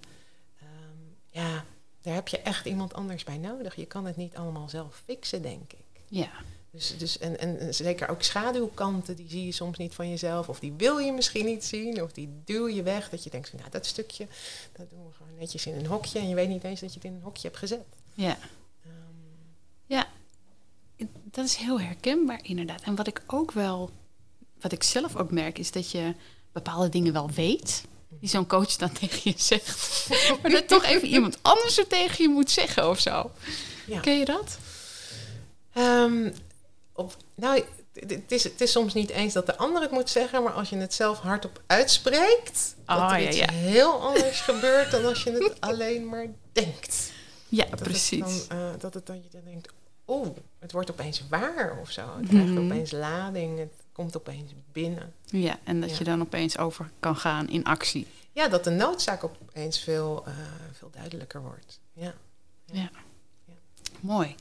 Um, 0.62 1.16
ja, 1.30 1.64
daar 2.00 2.14
heb 2.14 2.28
je 2.28 2.38
echt 2.38 2.66
iemand 2.66 2.94
anders 2.94 3.24
bij 3.24 3.38
nodig. 3.38 3.74
Je 3.74 3.86
kan 3.86 4.06
het 4.06 4.16
niet 4.16 4.36
allemaal 4.36 4.68
zelf 4.68 5.02
fixen, 5.04 5.42
denk 5.42 5.72
ik. 5.72 6.00
Ja. 6.08 6.30
Dus, 6.70 6.98
dus 6.98 7.18
en, 7.18 7.38
en 7.38 7.74
zeker 7.74 8.08
ook 8.08 8.22
schaduwkanten, 8.22 9.16
die 9.16 9.28
zie 9.28 9.44
je 9.44 9.52
soms 9.52 9.78
niet 9.78 9.94
van 9.94 10.08
jezelf. 10.08 10.48
Of 10.48 10.60
die 10.60 10.72
wil 10.72 10.98
je 10.98 11.12
misschien 11.12 11.44
niet 11.44 11.64
zien, 11.64 12.02
of 12.02 12.12
die 12.12 12.28
duw 12.44 12.68
je 12.68 12.82
weg. 12.82 13.08
Dat 13.08 13.24
je 13.24 13.30
denkt 13.30 13.48
van, 13.48 13.58
nou, 13.58 13.70
dat 13.70 13.86
stukje, 13.86 14.26
dat 14.72 14.90
doen 14.90 15.06
we 15.06 15.12
gewoon 15.12 15.38
netjes 15.38 15.66
in 15.66 15.74
een 15.74 15.86
hokje. 15.86 16.18
En 16.18 16.28
je 16.28 16.34
weet 16.34 16.48
niet 16.48 16.64
eens 16.64 16.80
dat 16.80 16.88
je 16.92 16.98
het 17.00 17.08
in 17.08 17.14
een 17.14 17.22
hokje 17.22 17.46
hebt 17.46 17.58
gezet. 17.58 17.84
Ja. 18.14 18.38
Um, 18.86 19.56
ja, 19.86 20.06
dat 21.24 21.44
is 21.44 21.54
heel 21.54 21.80
herkenbaar 21.80 22.40
inderdaad. 22.42 22.82
En 22.82 22.94
wat 22.94 23.06
ik 23.06 23.22
ook 23.26 23.52
wel 23.52 23.90
wat 24.60 24.72
ik 24.72 24.82
zelf 24.82 25.16
ook 25.16 25.30
merk, 25.30 25.58
is 25.58 25.70
dat 25.70 25.90
je 25.90 26.14
bepaalde 26.52 26.88
dingen 26.88 27.12
wel 27.12 27.30
weet. 27.30 27.82
Die 28.20 28.28
zo'n 28.28 28.46
coach 28.46 28.76
dan 28.76 28.92
tegen 29.00 29.20
je 29.24 29.34
zegt. 29.36 30.08
maar 30.42 30.50
dat 30.50 30.68
toch 30.68 30.84
even 30.84 31.08
iemand 31.08 31.38
anders 31.42 31.78
er 31.78 31.86
tegen 31.86 32.24
je 32.24 32.28
moet 32.28 32.50
zeggen 32.50 32.88
of 32.88 33.00
zo. 33.00 33.30
Ja. 33.86 34.00
Ken 34.00 34.18
je 34.18 34.24
dat? 34.24 34.58
Um, 35.76 36.34
op, 36.92 37.16
nou, 37.34 37.64
het 37.92 38.32
is, 38.32 38.44
het 38.44 38.60
is 38.60 38.72
soms 38.72 38.94
niet 38.94 39.10
eens 39.10 39.32
dat 39.32 39.46
de 39.46 39.56
ander 39.56 39.82
het 39.82 39.90
moet 39.90 40.10
zeggen, 40.10 40.42
maar 40.42 40.52
als 40.52 40.68
je 40.68 40.76
het 40.76 40.94
zelf 40.94 41.18
hardop 41.18 41.62
uitspreekt, 41.66 42.74
oh, 42.86 43.00
dat 43.00 43.10
er 43.10 43.20
ja, 43.20 43.28
iets 43.28 43.36
ja. 43.36 43.52
heel 43.52 43.92
anders 44.08 44.40
gebeurt 44.40 44.90
dan 44.90 45.04
als 45.04 45.22
je 45.22 45.32
het 45.32 45.60
alleen 45.60 46.08
maar 46.08 46.26
denkt. 46.52 47.10
Ja, 47.48 47.64
precies. 47.64 48.46
dan, 48.48 48.58
uh, 48.58 48.70
dat 48.78 48.94
het 48.94 49.06
dan 49.06 49.16
je 49.16 49.28
dan 49.30 49.44
denkt, 49.44 49.68
oh, 50.04 50.36
het 50.58 50.72
wordt 50.72 50.90
opeens 50.90 51.22
waar 51.28 51.78
of 51.80 51.90
zo. 51.90 52.02
Het 52.16 52.28
krijgt 52.28 52.48
mm 52.48 52.64
opeens 52.64 52.90
lading. 52.90 53.58
Het, 53.58 53.72
komt 53.98 54.16
opeens 54.16 54.52
binnen. 54.72 55.14
Ja, 55.24 55.58
en 55.64 55.80
dat 55.80 55.96
je 55.96 56.04
dan 56.04 56.20
opeens 56.20 56.58
over 56.58 56.90
kan 57.00 57.16
gaan 57.16 57.48
in 57.48 57.64
actie. 57.64 58.06
Ja, 58.32 58.48
dat 58.48 58.64
de 58.64 58.70
noodzaak 58.70 59.24
opeens 59.24 59.78
veel, 59.78 60.24
uh, 60.28 60.34
veel 60.72 60.90
duidelijker 60.90 61.42
wordt. 61.42 61.80
Ja. 61.92 62.14
Ja. 62.64 62.90
ja. 63.44 63.54
Mooi. 64.00 64.34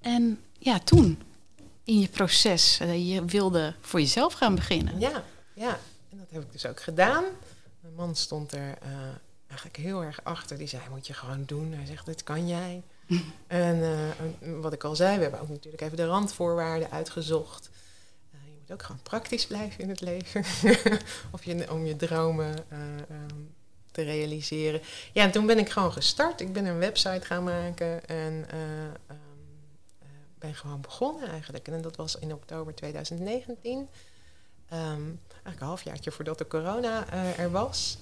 En 0.00 0.40
ja, 0.58 0.78
toen 0.78 1.22
in 1.84 2.00
je 2.00 2.08
proces, 2.08 2.80
uh, 2.80 3.14
je 3.14 3.24
wilde 3.24 3.74
voor 3.80 4.00
jezelf 4.00 4.32
gaan 4.32 4.54
beginnen. 4.54 5.00
Ja, 5.00 5.24
ja. 5.52 5.78
En 6.10 6.18
dat 6.18 6.26
heb 6.30 6.42
ik 6.42 6.52
dus 6.52 6.66
ook 6.66 6.80
gedaan. 6.80 7.24
Mijn 7.80 7.94
man 7.94 8.16
stond 8.16 8.52
er 8.52 8.78
uh, 8.82 8.90
eigenlijk 9.46 9.76
heel 9.76 10.02
erg 10.02 10.20
achter. 10.24 10.58
Die 10.58 10.68
zei, 10.68 10.82
moet 10.90 11.06
je 11.06 11.14
gewoon 11.14 11.42
doen. 11.46 11.72
Hij 11.72 11.86
zegt, 11.86 12.06
dit 12.06 12.22
kan 12.22 12.48
jij. 12.48 12.82
en 13.46 13.80
wat 14.60 14.72
ik 14.72 14.84
al 14.84 14.96
zei, 14.96 15.16
we 15.16 15.22
hebben 15.22 15.40
ook 15.40 15.48
natuurlijk 15.48 15.82
even 15.82 15.96
de 15.96 16.06
randvoorwaarden 16.06 16.90
uitgezocht 16.90 17.70
ook 18.72 18.82
gewoon 18.82 19.02
praktisch 19.02 19.46
blijven 19.46 19.82
in 19.82 19.88
het 19.88 20.00
leven. 20.00 20.44
of 21.34 21.44
je, 21.44 21.70
om 21.70 21.86
je 21.86 21.96
dromen 21.96 22.54
uh, 22.72 22.78
um, 23.10 23.54
te 23.90 24.02
realiseren. 24.02 24.80
Ja, 25.12 25.22
en 25.22 25.30
toen 25.30 25.46
ben 25.46 25.58
ik 25.58 25.70
gewoon 25.70 25.92
gestart. 25.92 26.40
Ik 26.40 26.52
ben 26.52 26.64
een 26.66 26.78
website 26.78 27.26
gaan 27.26 27.44
maken 27.44 28.06
en 28.06 28.46
uh, 28.54 28.82
um, 29.10 29.18
ben 30.38 30.54
gewoon 30.54 30.80
begonnen 30.80 31.28
eigenlijk. 31.28 31.68
En 31.68 31.82
dat 31.82 31.96
was 31.96 32.18
in 32.18 32.32
oktober 32.32 32.74
2019. 32.74 33.78
Um, 33.78 33.88
eigenlijk 34.70 35.60
een 35.60 35.66
halfjaartje 35.66 36.10
voordat 36.10 36.38
de 36.38 36.46
corona 36.46 37.12
er 37.36 37.50
was. 37.50 37.98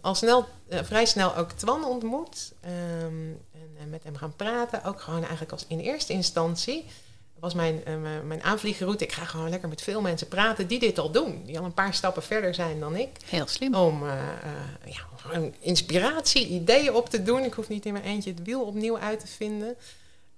al 0.00 0.14
snel, 0.14 0.48
vrij 0.68 1.06
snel 1.06 1.36
ook 1.36 1.52
Twan 1.52 1.84
ontmoet. 1.84 2.52
en, 2.60 3.40
en 3.78 3.90
met 3.90 4.04
hem 4.04 4.16
gaan 4.16 4.36
praten. 4.36 4.84
Ook 4.84 5.00
gewoon 5.00 5.20
eigenlijk 5.20 5.52
als 5.52 5.66
in 5.66 5.78
eerste 5.78 6.12
instantie 6.12 6.86
was 7.42 7.54
mijn, 7.54 7.82
uh, 7.88 7.94
mijn 8.24 8.42
aanvliegroute. 8.42 9.04
Ik 9.04 9.12
ga 9.12 9.24
gewoon 9.24 9.48
lekker 9.48 9.68
met 9.68 9.82
veel 9.82 10.00
mensen 10.00 10.28
praten 10.28 10.66
die 10.66 10.78
dit 10.78 10.98
al 10.98 11.10
doen. 11.10 11.42
Die 11.44 11.58
al 11.58 11.64
een 11.64 11.74
paar 11.74 11.94
stappen 11.94 12.22
verder 12.22 12.54
zijn 12.54 12.80
dan 12.80 12.96
ik. 12.96 13.08
Heel 13.24 13.46
slim. 13.46 13.74
Om 13.74 14.02
uh, 14.02 14.12
uh, 14.84 14.92
ja, 14.92 15.50
inspiratie, 15.60 16.48
ideeën 16.48 16.94
op 16.94 17.08
te 17.08 17.22
doen. 17.22 17.44
Ik 17.44 17.52
hoef 17.52 17.68
niet 17.68 17.86
in 17.86 17.92
mijn 17.92 18.04
eentje 18.04 18.30
het 18.30 18.42
wiel 18.42 18.62
opnieuw 18.62 18.98
uit 18.98 19.20
te 19.20 19.26
vinden. 19.26 19.76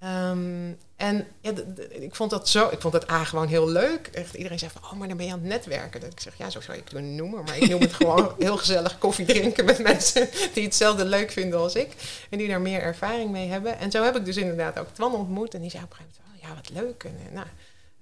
Um, 0.05 0.79
en 0.97 1.27
ja, 1.41 1.53
ik 1.91 2.15
vond 2.15 2.31
dat 2.31 2.49
zo, 2.49 2.69
ik 2.69 2.81
vond 2.81 2.93
dat 2.93 3.11
A 3.11 3.25
gewoon 3.25 3.47
heel 3.47 3.69
leuk. 3.69 4.07
Echt, 4.07 4.35
iedereen 4.35 4.59
zei 4.59 4.71
van, 4.71 4.91
oh, 4.91 4.93
maar 4.93 5.09
dan 5.09 5.17
ben 5.17 5.27
je 5.27 5.33
aan 5.33 5.39
het 5.39 5.49
netwerken. 5.49 6.01
Dat 6.01 6.13
ik 6.13 6.21
zeg, 6.21 6.35
ja, 6.37 6.51
zo 6.51 6.61
zou 6.61 6.73
je 6.73 6.83
het 6.83 6.93
kunnen 6.93 7.15
noemen. 7.15 7.45
Maar 7.45 7.57
ik 7.57 7.69
noem 7.69 7.81
het 7.81 7.95
gewoon 8.03 8.35
heel 8.39 8.57
gezellig 8.57 8.99
koffie 8.99 9.27
drinken 9.27 9.65
met 9.65 9.79
mensen 9.79 10.29
die 10.55 10.65
hetzelfde 10.65 11.05
leuk 11.05 11.31
vinden 11.31 11.59
als 11.59 11.75
ik. 11.75 11.95
En 12.31 12.39
die 12.39 12.49
daar 12.49 12.61
meer 12.61 12.81
ervaring 12.81 13.31
mee 13.31 13.49
hebben. 13.49 13.79
En 13.79 13.91
zo 13.91 14.03
heb 14.03 14.17
ik 14.17 14.25
dus 14.25 14.37
inderdaad 14.37 14.79
ook 14.79 14.89
Twan 14.93 15.15
ontmoet. 15.15 15.55
En 15.55 15.61
die 15.61 15.71
zei 15.71 15.83
op 15.85 15.91
een 15.91 15.97
gegeven 15.97 16.15
moment, 16.17 16.24
ja, 16.47 16.55
wat 16.55 16.71
leuk. 16.71 17.05
En, 17.05 17.17
eh, 17.27 17.33
nou, 17.33 17.47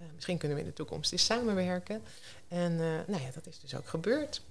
uh, 0.00 0.06
misschien 0.14 0.38
kunnen 0.38 0.56
we 0.56 0.62
in 0.62 0.68
de 0.68 0.76
toekomst 0.76 1.12
eens 1.12 1.24
samenwerken. 1.24 2.02
En 2.48 2.72
uh, 2.72 2.78
nou 3.06 3.22
ja, 3.22 3.30
dat 3.34 3.46
is 3.46 3.60
dus 3.60 3.76
ook 3.76 3.88
gebeurd. 3.88 4.42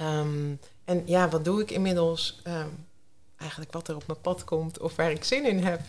Um, 0.00 0.60
en 0.84 1.02
ja, 1.06 1.28
wat 1.28 1.44
doe 1.44 1.60
ik 1.60 1.70
inmiddels? 1.70 2.40
Um, 2.46 2.86
eigenlijk 3.36 3.72
wat 3.72 3.88
er 3.88 3.96
op 3.96 4.06
mijn 4.06 4.20
pad 4.20 4.44
komt 4.44 4.78
of 4.78 4.96
waar 4.96 5.10
ik 5.10 5.24
zin 5.24 5.46
in 5.46 5.64
heb. 5.64 5.80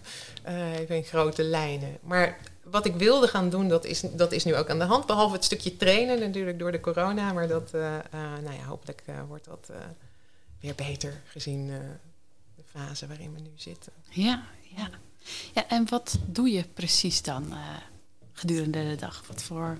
even 0.76 0.96
in 0.96 1.04
grote 1.04 1.44
lijnen. 1.44 1.98
Maar 2.02 2.40
wat 2.64 2.86
ik 2.86 2.96
wilde 2.96 3.28
gaan 3.28 3.50
doen, 3.50 3.68
dat 3.68 3.86
is, 3.86 4.02
dat 4.02 4.32
is 4.32 4.44
nu 4.44 4.56
ook 4.56 4.70
aan 4.70 4.80
de 4.80 4.86
hand. 4.86 5.06
Behalve 5.06 5.36
het 5.36 5.44
stukje 5.44 5.78
trainen 5.78 6.20
natuurlijk 6.20 6.60
door 6.60 6.72
de 6.72 6.80
corona. 6.80 7.34
Maar 7.34 7.48
dat, 7.48 7.72
nou 7.72 8.54
ja, 8.54 8.64
hopelijk 8.64 9.04
wordt 9.28 9.46
dat 9.46 9.72
weer 10.60 10.76
beter 10.76 11.22
gezien 11.26 11.70
eh, 11.70 11.80
de 12.56 12.64
fase 12.66 13.08
waarin 13.08 13.34
we 13.34 13.40
nu 13.40 13.52
zitten. 13.56 13.94
Ja, 14.10 14.44
ja. 14.76 14.90
Ja, 15.54 15.68
en 15.68 15.90
wat 15.90 16.18
doe 16.26 16.52
je 16.52 16.64
precies 16.74 17.22
dan 17.22 17.52
eh, 17.52 17.58
gedurende 18.34 18.90
de 18.90 18.96
dag? 18.96 19.24
Wat 19.28 19.44
voor... 19.44 19.78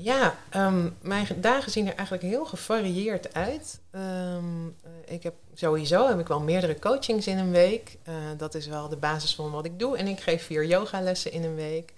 Ja, 0.00 0.38
ehm, 0.50 0.90
mijn 1.00 1.26
dagen 1.40 1.72
zien 1.72 1.86
er 1.86 1.94
eigenlijk 1.94 2.22
heel 2.22 2.44
gevarieerd 2.44 3.34
uit. 3.34 3.80
Ehm, 3.90 4.66
eh, 4.82 5.14
ik 5.14 5.22
heb 5.22 5.34
sowieso 5.54 6.08
heb 6.08 6.18
ik 6.18 6.26
wel 6.26 6.40
meerdere 6.40 6.78
coachings 6.78 7.26
in 7.26 7.38
een 7.38 7.50
week. 7.50 7.96
Eh, 8.02 8.14
dat 8.36 8.54
is 8.54 8.66
wel 8.66 8.88
de 8.88 8.96
basis 8.96 9.34
van 9.34 9.50
wat 9.50 9.64
ik 9.64 9.78
doe. 9.78 9.96
En 9.96 10.06
ik 10.06 10.20
geef 10.20 10.44
vier 10.44 10.66
yogalessen 10.66 11.32
in 11.32 11.44
een 11.44 11.54
week. 11.54 11.92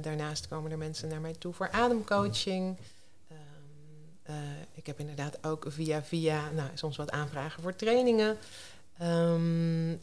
Daarnaast 0.00 0.48
komen 0.48 0.70
er 0.70 0.78
mensen 0.78 1.08
naar 1.08 1.20
mij 1.20 1.34
toe 1.38 1.52
voor 1.52 1.70
ademcoaching. 1.70 2.76
Ehm, 3.28 3.38
eh, 4.22 4.34
ik 4.74 4.86
heb 4.86 4.98
inderdaad 4.98 5.44
ook 5.46 5.64
via 5.68 6.02
via 6.02 6.50
nou, 6.50 6.68
soms 6.74 6.96
wat 6.96 7.10
aanvragen 7.10 7.62
voor 7.62 7.76
trainingen. 7.76 8.36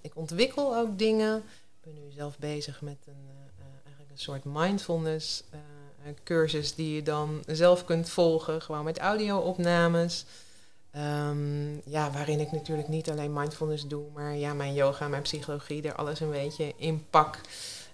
Ik 0.01 0.15
ontwikkel 0.15 0.77
ook 0.77 0.99
dingen. 0.99 1.43
Ben 1.93 2.03
nu 2.03 2.11
zelf 2.11 2.37
bezig 2.37 2.81
met 2.81 2.97
een, 3.05 3.25
eh, 3.27 3.65
eh, 3.65 3.65
eigenlijk 3.83 4.11
een 4.11 4.17
soort 4.17 4.43
mindfulness 4.43 5.43
eh, 5.49 5.59
een 6.05 6.17
cursus 6.23 6.75
die 6.75 6.95
je 6.95 7.03
dan 7.03 7.43
zelf 7.45 7.85
kunt 7.85 8.09
volgen, 8.09 8.61
gewoon 8.61 8.83
met 8.83 8.97
audio-opnames. 8.97 10.25
Ehm, 10.91 11.89
ja, 11.89 12.11
waarin 12.11 12.39
ik 12.39 12.51
natuurlijk 12.51 12.87
niet 12.87 13.09
alleen 13.09 13.33
mindfulness 13.33 13.87
doe, 13.87 14.11
maar 14.13 14.35
ja, 14.35 14.53
mijn 14.53 14.73
yoga, 14.73 15.07
mijn 15.07 15.21
psychologie, 15.21 15.81
er 15.81 15.95
alles 15.95 16.19
een 16.19 16.31
beetje 16.31 16.73
in 16.77 17.09
pak. 17.09 17.41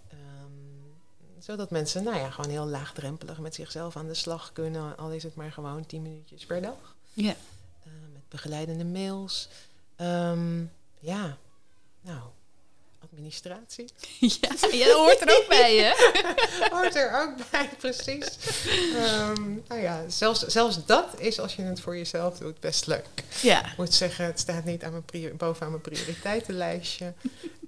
Ehm, 0.09 1.39
zodat 1.39 1.69
mensen, 1.71 2.03
nou 2.03 2.17
ja, 2.17 2.29
gewoon 2.29 2.51
heel 2.51 2.67
laagdrempelig 2.67 3.39
met 3.39 3.55
zichzelf 3.55 3.95
aan 3.95 4.07
de 4.07 4.13
slag 4.13 4.53
kunnen, 4.53 4.97
al 4.97 5.11
is 5.11 5.23
het 5.23 5.35
maar 5.35 5.51
gewoon 5.51 5.85
10 5.85 6.01
minuutjes 6.01 6.45
per 6.45 6.61
dag. 6.61 6.95
Ja. 7.13 7.35
Eh, 7.83 7.91
met 8.13 8.29
begeleidende 8.29 8.85
mails. 8.85 9.49
Ehm, 9.95 10.63
ja, 10.99 11.37
nou, 12.01 12.21
administratie. 13.13 13.89
ja, 14.41 14.49
jij 14.71 14.93
hoort 14.93 15.21
er 15.21 15.37
ook 15.37 15.47
bij, 15.47 15.77
hè? 15.77 15.91
Hoort 16.75 16.95
er 16.95 17.21
ook 17.21 17.51
bij, 17.51 17.69
precies. 17.77 18.37
Ehm, 18.95 19.53
nou 19.67 19.81
ja, 19.81 20.09
zelfs, 20.09 20.39
zelfs 20.39 20.85
dat 20.85 21.19
is 21.19 21.39
als 21.39 21.55
je 21.55 21.61
het 21.61 21.79
voor 21.79 21.97
jezelf 21.97 22.37
doet 22.37 22.59
best 22.59 22.87
leuk. 22.87 23.23
Ja. 23.41 23.71
Ik 23.71 23.77
moet 23.77 23.93
zeggen, 23.93 24.25
het 24.25 24.39
staat 24.39 24.65
niet 24.65 24.83
aan 24.83 25.03
mijn 25.11 25.37
bovenaan 25.37 25.69
mijn 25.69 25.81
prioriteitenlijstje. 25.81 27.13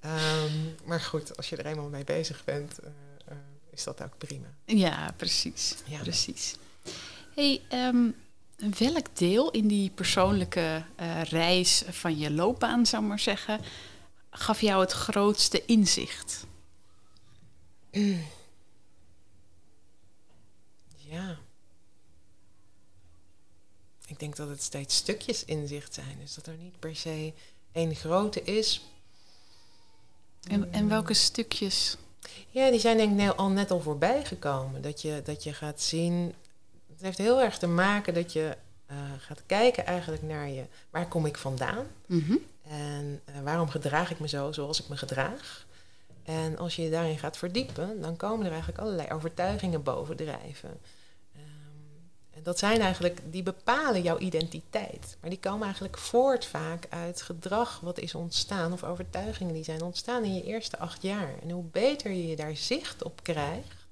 Ehm, 0.02 0.54
maar 0.84 1.02
goed, 1.02 1.38
als 1.38 1.50
je 1.50 1.56
er 1.56 1.66
eenmaal 1.66 1.90
mee 1.90 2.04
bezig 2.04 2.44
bent, 2.44 2.80
eh, 2.80 2.90
eh, 3.26 3.38
is 3.72 3.84
dat 3.84 4.04
ook 4.04 4.18
prima. 4.18 4.48
Ja, 4.66 5.14
precies. 5.18 5.76
Ja. 5.86 6.00
precies. 6.00 6.56
Hey, 7.36 7.62
ehm, 7.70 8.10
welk 8.78 9.08
deel 9.14 9.52
in 9.52 9.68
die 9.68 9.90
persoonlijke 9.90 10.84
eh, 10.96 11.24
reis 11.24 11.84
van 11.90 12.18
je 12.18 12.32
loopbaan, 12.32 12.86
zou 12.86 13.04
ik 13.04 13.08
maar 13.08 13.20
zeggen, 13.20 13.60
gaf 14.36 14.62
jou 14.62 14.82
het 14.82 14.92
grootste 14.92 15.66
inzicht? 15.66 16.46
Ja. 21.08 21.38
Ik 24.06 24.20
denk 24.20 24.36
dat 24.36 24.50
het 24.50 24.62
steeds 24.64 24.96
stukjes 24.96 25.46
inzicht 25.46 25.94
zijn. 25.94 26.18
Dus 26.20 26.34
dat 26.34 26.48
er 26.48 26.58
niet 26.58 26.80
per 26.80 26.96
se 26.96 27.34
één 27.72 27.96
grote 27.96 28.44
is. 28.44 28.82
En, 30.48 30.74
en 30.74 30.88
welke 30.88 31.14
stukjes? 31.14 31.98
Ja, 32.50 32.70
die 32.70 32.80
zijn 32.80 32.98
denk 32.98 33.12
ik 33.12 33.18
nou 33.18 33.38
al 33.38 33.50
net 33.50 33.72
al 33.72 33.82
voorbij 33.82 34.26
gekomen. 34.26 34.82
Dat 34.82 35.02
je, 35.02 35.22
dat 35.24 35.44
je 35.44 35.54
gaat 35.54 35.82
zien. 35.82 36.34
Het 36.92 37.02
heeft 37.02 37.18
heel 37.18 37.42
erg 37.42 37.58
te 37.58 37.68
maken 37.68 38.14
dat 38.14 38.34
je 38.34 38.58
eh, 38.86 38.98
gaat 39.18 39.44
kijken 39.46 39.86
eigenlijk 39.86 40.24
naar 40.24 40.50
je. 40.50 40.64
Waar 40.90 41.08
kom 41.08 41.26
ik 41.26 41.38
vandaan? 41.38 41.88
Mhm. 42.06 42.36
En 42.68 43.22
eh, 43.26 43.42
waarom 43.44 43.70
gedraag 43.70 44.12
ik 44.12 44.20
me 44.20 44.28
zo 44.28 44.52
zoals 44.52 44.82
ik 44.82 44.88
me 44.88 44.98
gedraag? 44.98 45.66
En 46.24 46.58
als 46.58 46.76
je 46.76 46.82
je 46.82 46.90
daarin 46.90 47.18
gaat 47.18 47.38
verdiepen, 47.38 48.02
dan 48.02 48.16
komen 48.16 48.46
er 48.46 48.52
eigenlijk 48.52 48.82
allerlei 48.82 49.10
overtuigingen 49.10 49.84
bovendrijven. 49.84 50.80
Ehm, 51.34 51.42
en 52.32 52.44
dat 52.44 52.60
zijn 52.60 52.82
eigenlijk, 52.82 53.20
die 53.32 53.44
bepalen 53.44 54.02
jouw 54.02 54.18
identiteit. 54.18 55.18
Maar 55.22 55.30
die 55.30 55.40
komen 55.40 55.64
eigenlijk 55.64 55.98
voort 55.98 56.46
vaak 56.46 56.88
uit 56.90 57.22
gedrag 57.22 57.80
wat 57.80 58.00
is 58.00 58.16
ontstaan 58.16 58.74
of 58.74 58.84
overtuigingen 58.84 59.54
die 59.54 59.64
zijn 59.64 59.82
ontstaan 59.82 60.24
in 60.24 60.34
je 60.34 60.44
eerste 60.44 60.78
acht 60.78 61.02
jaar. 61.02 61.34
En 61.42 61.50
hoe 61.50 61.64
beter 61.64 62.12
je 62.12 62.28
je 62.28 62.36
daar 62.36 62.56
zicht 62.56 63.04
op 63.04 63.24
krijgt, 63.24 63.85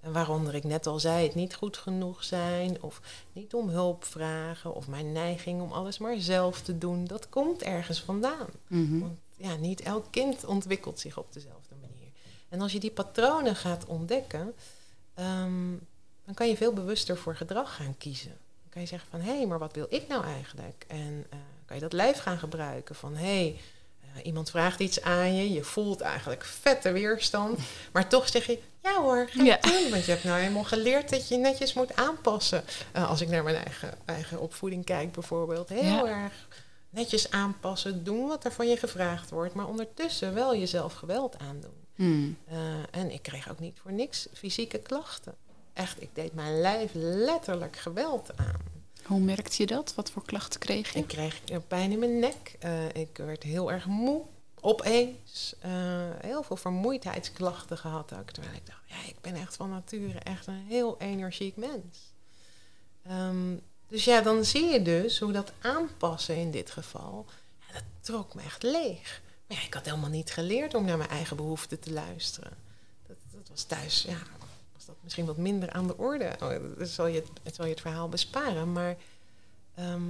en 0.00 0.12
waaronder 0.12 0.54
ik 0.54 0.64
net 0.64 0.86
al 0.86 0.98
zei, 0.98 1.26
het 1.26 1.34
niet 1.34 1.54
goed 1.54 1.76
genoeg 1.76 2.24
zijn 2.24 2.82
of 2.82 3.00
niet 3.32 3.54
om 3.54 3.68
hulp 3.68 4.04
vragen 4.04 4.74
of 4.74 4.88
mijn 4.88 5.12
neiging 5.12 5.62
om 5.62 5.72
alles 5.72 5.98
maar 5.98 6.16
zelf 6.18 6.60
te 6.60 6.78
doen, 6.78 7.04
dat 7.04 7.28
komt 7.28 7.62
ergens 7.62 8.00
vandaan. 8.00 8.48
Mhm. 8.66 8.98
Want 8.98 9.18
ja, 9.36 9.54
niet 9.54 9.80
elk 9.80 10.06
kind 10.10 10.44
ontwikkelt 10.44 11.00
zich 11.00 11.18
op 11.18 11.32
dezelfde 11.32 11.74
manier. 11.80 12.08
En 12.48 12.60
als 12.60 12.72
je 12.72 12.80
die 12.80 12.90
patronen 12.90 13.56
gaat 13.56 13.86
ontdekken, 13.86 14.54
ehm, 15.14 15.76
dan 16.24 16.34
kan 16.34 16.48
je 16.48 16.56
veel 16.56 16.72
bewuster 16.72 17.16
voor 17.16 17.36
gedrag 17.36 17.76
gaan 17.76 17.96
kiezen. 17.98 18.38
Dan 18.60 18.70
kan 18.70 18.82
je 18.82 18.88
zeggen 18.88 19.10
van, 19.10 19.20
hé, 19.20 19.36
hey, 19.36 19.46
maar 19.46 19.58
wat 19.58 19.74
wil 19.74 19.86
ik 19.88 20.08
nou 20.08 20.24
eigenlijk? 20.24 20.84
En 20.88 21.26
eh, 21.30 21.38
kan 21.64 21.76
je 21.76 21.82
dat 21.82 21.92
lijf 21.92 22.18
gaan 22.18 22.38
gebruiken 22.38 22.94
van, 22.94 23.16
hé, 23.16 23.40
hey, 23.40 23.60
iemand 24.22 24.50
vraagt 24.50 24.80
iets 24.80 25.02
aan 25.02 25.34
je, 25.34 25.52
je 25.52 25.64
voelt 25.64 26.00
eigenlijk 26.00 26.44
vette 26.44 26.92
weerstand, 26.92 27.58
maar 27.92 28.08
toch 28.08 28.28
zeg 28.28 28.46
je, 28.46 28.58
ja 28.82 29.00
hoor, 29.00 29.28
ga 29.30 29.42
Ja. 29.42 29.58
doen. 29.60 29.90
Want 29.90 30.04
je 30.04 30.10
hebt 30.10 30.24
nou 30.24 30.40
helemaal 30.40 30.64
geleerd 30.64 31.10
dat 31.10 31.28
je 31.28 31.36
netjes 31.36 31.72
moet 31.72 31.96
aanpassen. 31.96 32.64
Eh, 32.92 33.08
als 33.10 33.20
ik 33.20 33.28
naar 33.28 33.42
mijn 33.42 33.56
eigen, 33.56 33.94
eigen 34.04 34.40
opvoeding 34.40 34.84
kijk 34.84 35.12
bijvoorbeeld, 35.12 35.68
heel 35.68 35.82
Ja. 36.06 36.06
erg 36.06 36.48
netjes 36.90 37.30
aanpassen, 37.30 38.04
doen 38.04 38.26
wat 38.28 38.44
er 38.44 38.52
van 38.52 38.68
je 38.68 38.76
gevraagd 38.76 39.30
wordt, 39.30 39.54
maar 39.54 39.66
ondertussen 39.68 40.34
wel 40.34 40.56
jezelf 40.56 40.92
geweld 40.94 41.38
aandoen. 41.38 41.78
Hmm. 41.94 42.36
Eh, 42.46 42.56
en 42.90 43.10
ik 43.10 43.22
kreeg 43.22 43.50
ook 43.50 43.58
niet 43.58 43.78
voor 43.82 43.92
niks 43.92 44.26
fysieke 44.32 44.78
klachten. 44.78 45.34
Echt, 45.72 46.02
ik 46.02 46.08
deed 46.12 46.34
mijn 46.34 46.60
lijf 46.60 46.90
letterlijk 46.94 47.76
geweld 47.76 48.30
aan. 48.36 48.79
Hoe 49.04 49.20
merkte 49.20 49.54
je 49.62 49.66
dat? 49.66 49.94
Wat 49.94 50.10
voor 50.10 50.24
klachten 50.24 50.60
kreeg 50.60 50.92
je? 50.92 50.98
Ik 50.98 51.08
kreeg 51.08 51.40
pijn 51.68 51.92
in 51.92 51.98
mijn 51.98 52.18
nek. 52.18 52.56
eh, 52.58 52.88
ik 52.88 53.16
werd 53.16 53.42
heel 53.42 53.72
erg 53.72 53.86
moe. 53.86 54.22
Opeens. 54.60 55.54
eh, 55.60 55.70
heel 56.20 56.42
veel 56.42 56.56
vermoeidheidsklachten 56.56 57.78
gehad 57.78 58.12
ook. 58.18 58.30
Terwijl 58.30 58.54
ik 58.54 58.66
dacht, 58.66 58.80
ja, 58.86 58.96
ik 59.08 59.20
ben 59.20 59.34
echt 59.34 59.56
van 59.56 59.70
nature 59.70 60.18
echt 60.18 60.46
een 60.46 60.64
heel 60.68 60.96
energiek 60.98 61.56
mens. 61.56 62.12
Ehm, 63.06 63.54
dus 63.88 64.04
ja, 64.04 64.20
dan 64.20 64.44
zie 64.44 64.64
je 64.64 64.82
dus 64.82 65.18
hoe 65.18 65.32
dat 65.32 65.52
aanpassen 65.60 66.36
in 66.36 66.50
dit 66.50 66.70
geval, 66.70 67.26
dat 67.72 67.82
trok 68.00 68.34
me 68.34 68.42
echt 68.42 68.62
leeg. 68.62 69.22
Maar 69.46 69.58
ja, 69.58 69.64
ik 69.64 69.74
had 69.74 69.84
helemaal 69.84 70.10
niet 70.10 70.30
geleerd 70.30 70.74
om 70.74 70.84
naar 70.84 70.96
mijn 70.98 71.10
eigen 71.10 71.36
behoeften 71.36 71.80
te 71.80 71.92
luisteren. 71.92 72.56
Dat, 73.06 73.16
dat 73.32 73.48
was 73.48 73.62
thuis, 73.62 74.02
ja, 74.02 74.16
was 74.86 74.94
dat 74.94 75.04
misschien 75.04 75.26
wat 75.26 75.36
minder 75.36 75.70
aan 75.70 75.86
de 75.86 75.96
orde. 75.96 76.30
Oh, 76.42 76.78
dat 76.78 76.88
zal 76.88 77.06
je 77.06 77.14
het, 77.14 77.28
het 77.42 77.54
zal 77.54 77.64
je 77.64 77.70
het 77.70 77.80
verhaal 77.80 78.08
besparen, 78.08 78.72
maar 78.72 78.96
ehm, 79.74 80.02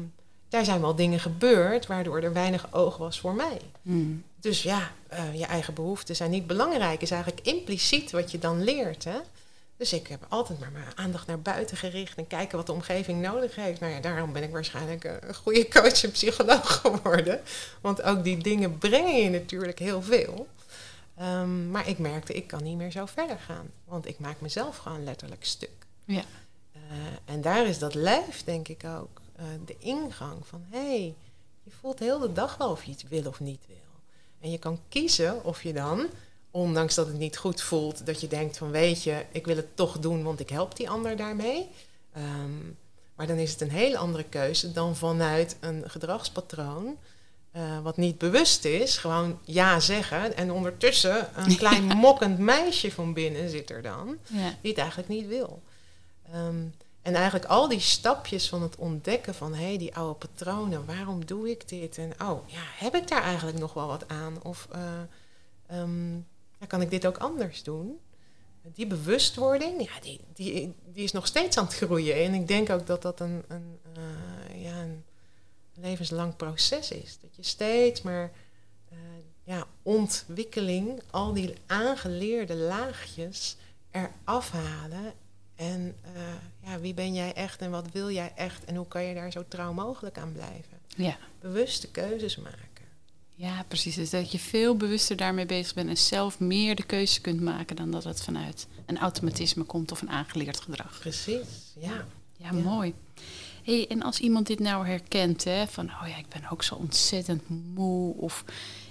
daar 0.49 0.65
zijn 0.65 0.81
wel 0.81 0.95
dingen 0.95 1.21
gebeurd 1.21 1.87
waardoor 1.87 2.21
er 2.21 2.33
weinig 2.33 2.73
oog 2.73 2.97
was 2.97 3.21
voor 3.21 3.35
mij. 3.35 3.61
Hmm. 3.83 4.25
Dus 4.37 4.63
ja, 4.63 4.91
eh, 5.09 5.39
je 5.39 5.45
eigen 5.45 5.75
behoeften 5.75 6.17
zijn 6.17 6.31
niet 6.31 6.47
belangrijk. 6.47 7.03
Is 7.03 7.11
eigenlijk 7.11 7.47
impliciet 7.47 8.11
wat 8.11 8.31
je 8.31 8.39
dan 8.39 8.63
leert. 8.63 9.05
Hè? 9.05 9.19
Dus 9.77 9.93
ik 9.93 10.07
heb 10.07 10.27
altijd 10.29 10.59
maar 10.59 10.73
mijn 10.73 10.85
aandacht 10.95 11.27
naar 11.27 11.41
buiten 11.41 11.77
gericht 11.77 12.19
en 12.19 12.27
kijken 12.27 12.57
wat 12.57 12.67
de 12.67 12.73
omgeving 12.73 13.23
nodig 13.23 13.55
heeft. 13.55 13.81
Nou 13.81 13.93
ja, 13.93 14.01
daarom 14.01 14.33
ben 14.33 14.43
ik 14.43 14.51
waarschijnlijk 14.51 15.05
eh, 15.05 15.13
een 15.21 15.35
goede 15.35 15.69
coach 15.69 16.03
en 16.05 16.11
psycholoog 16.11 16.81
geworden. 16.83 17.41
Want 17.81 18.03
ook 18.03 18.25
die 18.25 18.37
dingen 18.37 18.79
brengen 18.79 19.23
je 19.23 19.31
natuurlijk 19.31 19.79
heel 19.79 20.03
veel. 20.03 20.49
Ehm, 21.21 21.71
maar 21.71 21.89
ik 21.89 21.99
merkte, 21.99 22.33
ik 22.33 22.47
kan 22.47 22.63
niet 22.63 22.77
meer 22.77 22.91
zo 22.91 23.07
verder 23.07 23.39
gaan. 23.39 23.71
Want 23.85 24.07
ik 24.07 24.19
maak 24.19 24.41
mezelf 24.41 24.77
gewoon 24.77 25.05
letterlijk 25.05 25.45
stuk. 25.45 25.87
Ja. 26.05 26.23
Eh, 26.73 26.81
en 27.25 27.41
daar 27.41 27.67
is 27.67 27.79
dat 27.79 27.95
lijf, 27.95 28.45
denk 28.45 28.69
ik 28.69 28.85
ook, 28.85 29.21
eh, 29.37 29.45
de 29.65 29.77
ingang 29.79 30.47
van... 30.47 30.65
hé, 30.71 30.79
hey, 30.79 31.15
je 31.63 31.71
voelt 31.81 31.99
heel 31.99 32.19
de 32.19 32.33
dag 32.33 32.57
wel 32.57 32.71
of 32.71 32.85
je 32.85 32.91
iets 32.91 33.03
wil 33.03 33.27
of 33.27 33.41
niet 33.41 33.61
wil. 33.67 33.77
En 34.41 34.51
je 34.51 34.59
kan 34.59 34.81
kiezen 34.89 35.45
of 35.45 35.63
je 35.63 35.73
dan, 35.73 36.07
ondanks 36.51 36.95
dat 36.95 37.07
het 37.07 37.19
niet 37.19 37.37
goed 37.37 37.63
voelt... 37.63 38.07
dat 38.07 38.21
je 38.21 38.29
denkt 38.29 38.57
van, 38.57 38.71
weet 38.71 39.03
je, 39.03 39.25
ik 39.33 39.47
wil 39.47 39.57
het 39.57 39.77
toch 39.77 39.99
doen... 39.99 40.23
want 40.23 40.41
ik 40.41 40.51
help 40.51 40.77
die 40.77 40.91
ander 40.91 41.17
daarmee. 41.17 41.69
Ehm, 42.13 42.67
maar 43.15 43.27
dan 43.27 43.37
is 43.37 43.51
het 43.51 43.61
een 43.61 43.71
hele 43.71 43.99
andere 43.99 44.25
keuze 44.25 44.73
dan 44.73 44.97
vanuit 44.97 45.57
een 45.61 45.91
gedragspatroon... 45.91 46.97
eh, 47.51 47.81
wat 47.83 47.97
niet 47.97 48.19
bewust 48.19 48.65
is, 48.65 48.97
gewoon 48.97 49.39
ja 49.45 49.81
zeggen. 49.81 50.37
En 50.37 50.51
ondertussen 50.53 51.29
een 51.37 51.57
klein 51.57 51.85
mokkend 52.07 52.39
meisje 52.39 52.93
van 52.93 53.13
binnen 53.13 53.51
zit 53.51 53.71
er 53.71 53.83
dan 53.83 54.19
Ja. 54.27 54.55
die 54.61 54.71
het 54.71 54.79
eigenlijk 54.81 55.09
niet 55.09 55.27
wil. 55.27 55.63
Ehm, 56.33 56.65
en 57.03 57.15
eigenlijk 57.15 57.45
al 57.45 57.69
die 57.69 57.81
stapjes 57.81 58.49
van 58.49 58.63
het 58.63 58.77
ontdekken 58.77 59.35
van 59.35 59.55
hé, 59.55 59.65
hey, 59.65 59.79
die 59.79 59.95
oude 59.97 60.15
patronen, 60.19 60.87
waarom 60.87 61.27
doe 61.27 61.51
ik 61.51 61.69
dit? 61.69 61.99
En 61.99 62.13
oh, 62.23 62.49
ja, 62.49 62.63
heb 62.77 62.95
ik 62.95 63.09
daar 63.09 63.23
eigenlijk 63.23 63.59
nog 63.59 63.73
wel 63.75 63.87
wat 63.87 64.09
aan? 64.09 64.43
Of 64.43 64.69
eh, 64.73 64.81
ehm, 65.67 66.15
ja, 66.59 66.67
kan 66.67 66.81
ik 66.81 66.91
dit 66.91 67.07
ook 67.07 67.19
anders 67.19 67.63
doen? 67.63 67.99
Die 68.63 68.87
bewustwording, 68.87 69.83
ja, 69.83 70.01
die, 70.01 70.21
die, 70.35 70.75
die 70.93 71.05
is 71.05 71.13
nog 71.13 71.27
steeds 71.27 71.57
aan 71.57 71.65
het 71.65 71.75
groeien. 71.75 72.15
En 72.25 72.35
ik 72.35 72.49
denk 72.49 72.71
ook 72.71 72.87
dat 72.87 73.03
dat 73.03 73.21
een, 73.21 73.45
een, 73.49 73.79
eh, 73.95 74.63
ja, 74.63 74.83
een 74.83 75.05
levenslang 75.81 76.37
proces 76.37 76.91
is. 76.91 77.19
Dat 77.21 77.37
je 77.37 77.43
steeds 77.43 78.03
maar 78.03 78.33
uh, 78.93 78.99
ja, 79.45 79.67
ontwikkeling, 79.83 81.03
al 81.11 81.33
die 81.33 81.55
aangeleerde 81.67 82.55
laagjes 82.55 83.57
eraf 83.91 84.51
halen. 84.51 85.13
En 85.55 85.95
uh, 86.17 86.23
ja, 86.71 86.81
wie 86.81 86.95
ben 86.95 87.15
jij 87.15 87.33
echt 87.33 87.61
en 87.61 87.71
wat 87.71 87.87
wil 87.93 88.11
jij 88.11 88.33
echt 88.37 88.65
en 88.65 88.77
hoe 88.77 88.89
kan 88.89 89.05
je 89.05 89.15
daar 89.15 89.33
zo 89.33 89.45
trouw 89.49 89.73
mogelijk 89.73 90.19
aan 90.19 90.33
blijven? 90.33 90.79
Ja. 90.97 91.19
Bewuste 91.41 91.91
keuzes 91.91 92.37
maken. 92.37 92.69
Ja, 93.35 93.65
precies. 93.69 93.95
Dus 93.95 94.11
dat 94.11 94.33
je 94.33 94.39
veel 94.39 94.77
bewuster 94.77 95.17
daarmee 95.17 95.47
bezig 95.47 95.75
bent 95.75 95.89
en 95.89 95.97
zelf 95.97 96.41
meer 96.41 96.75
de 96.75 96.83
keuze 96.83 97.21
kunt 97.21 97.41
maken 97.41 97.77
dan 97.77 97.91
dat 97.91 98.05
het 98.05 98.23
vanuit 98.23 98.67
een 98.87 98.99
automatisme 98.99 99.65
komt 99.65 99.93
of 99.93 100.01
een 100.01 100.11
aangeleerd 100.11 100.61
gedrag. 100.61 100.99
Precies, 100.99 101.73
ja. 101.79 102.07
Ja, 102.37 102.53
mooi. 102.53 102.95
Hey, 103.63 103.87
en 103.89 104.03
als 104.03 104.19
iemand 104.21 104.47
dit 104.47 104.59
nou 104.59 104.87
herkent, 104.87 105.45
hè, 105.45 105.67
van 105.67 105.85
oh 105.85 106.09
ja, 106.09 106.17
ik 106.17 106.29
ben 106.29 106.51
ook 106.51 106.63
zo 106.63 106.75
ontzettend 106.75 107.49
moe, 107.49 108.15
of 108.17 108.45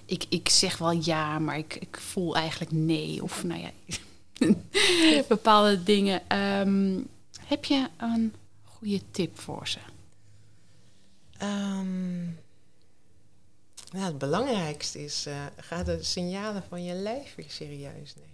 ik, 0.05 0.25
ik 0.29 0.49
zeg 0.49 0.77
wel 0.77 0.91
ja, 0.91 1.39
maar 1.39 1.57
ik, 1.57 1.75
ik 1.75 1.97
voel 1.97 2.35
eigenlijk 2.35 2.71
nee, 2.71 3.23
of 3.23 3.43
nou 3.43 3.61
ja, 3.61 3.71
bepaalde 5.27 5.83
dingen. 5.83 6.29
Ehm, 6.29 6.99
heb 7.39 7.65
je 7.65 7.87
een 7.97 8.33
goede 8.63 9.01
tip 9.11 9.39
voor 9.39 9.67
ze? 9.67 9.79
Um, 11.41 12.39
nou, 13.91 14.05
het 14.05 14.17
belangrijkste 14.17 15.03
is, 15.03 15.27
uh, 15.27 15.45
ga 15.57 15.83
de 15.83 16.03
signalen 16.03 16.63
van 16.69 16.83
je 16.83 16.93
lijf 16.93 17.35
weer 17.35 17.49
serieus 17.49 18.15
nemen. 18.15 18.29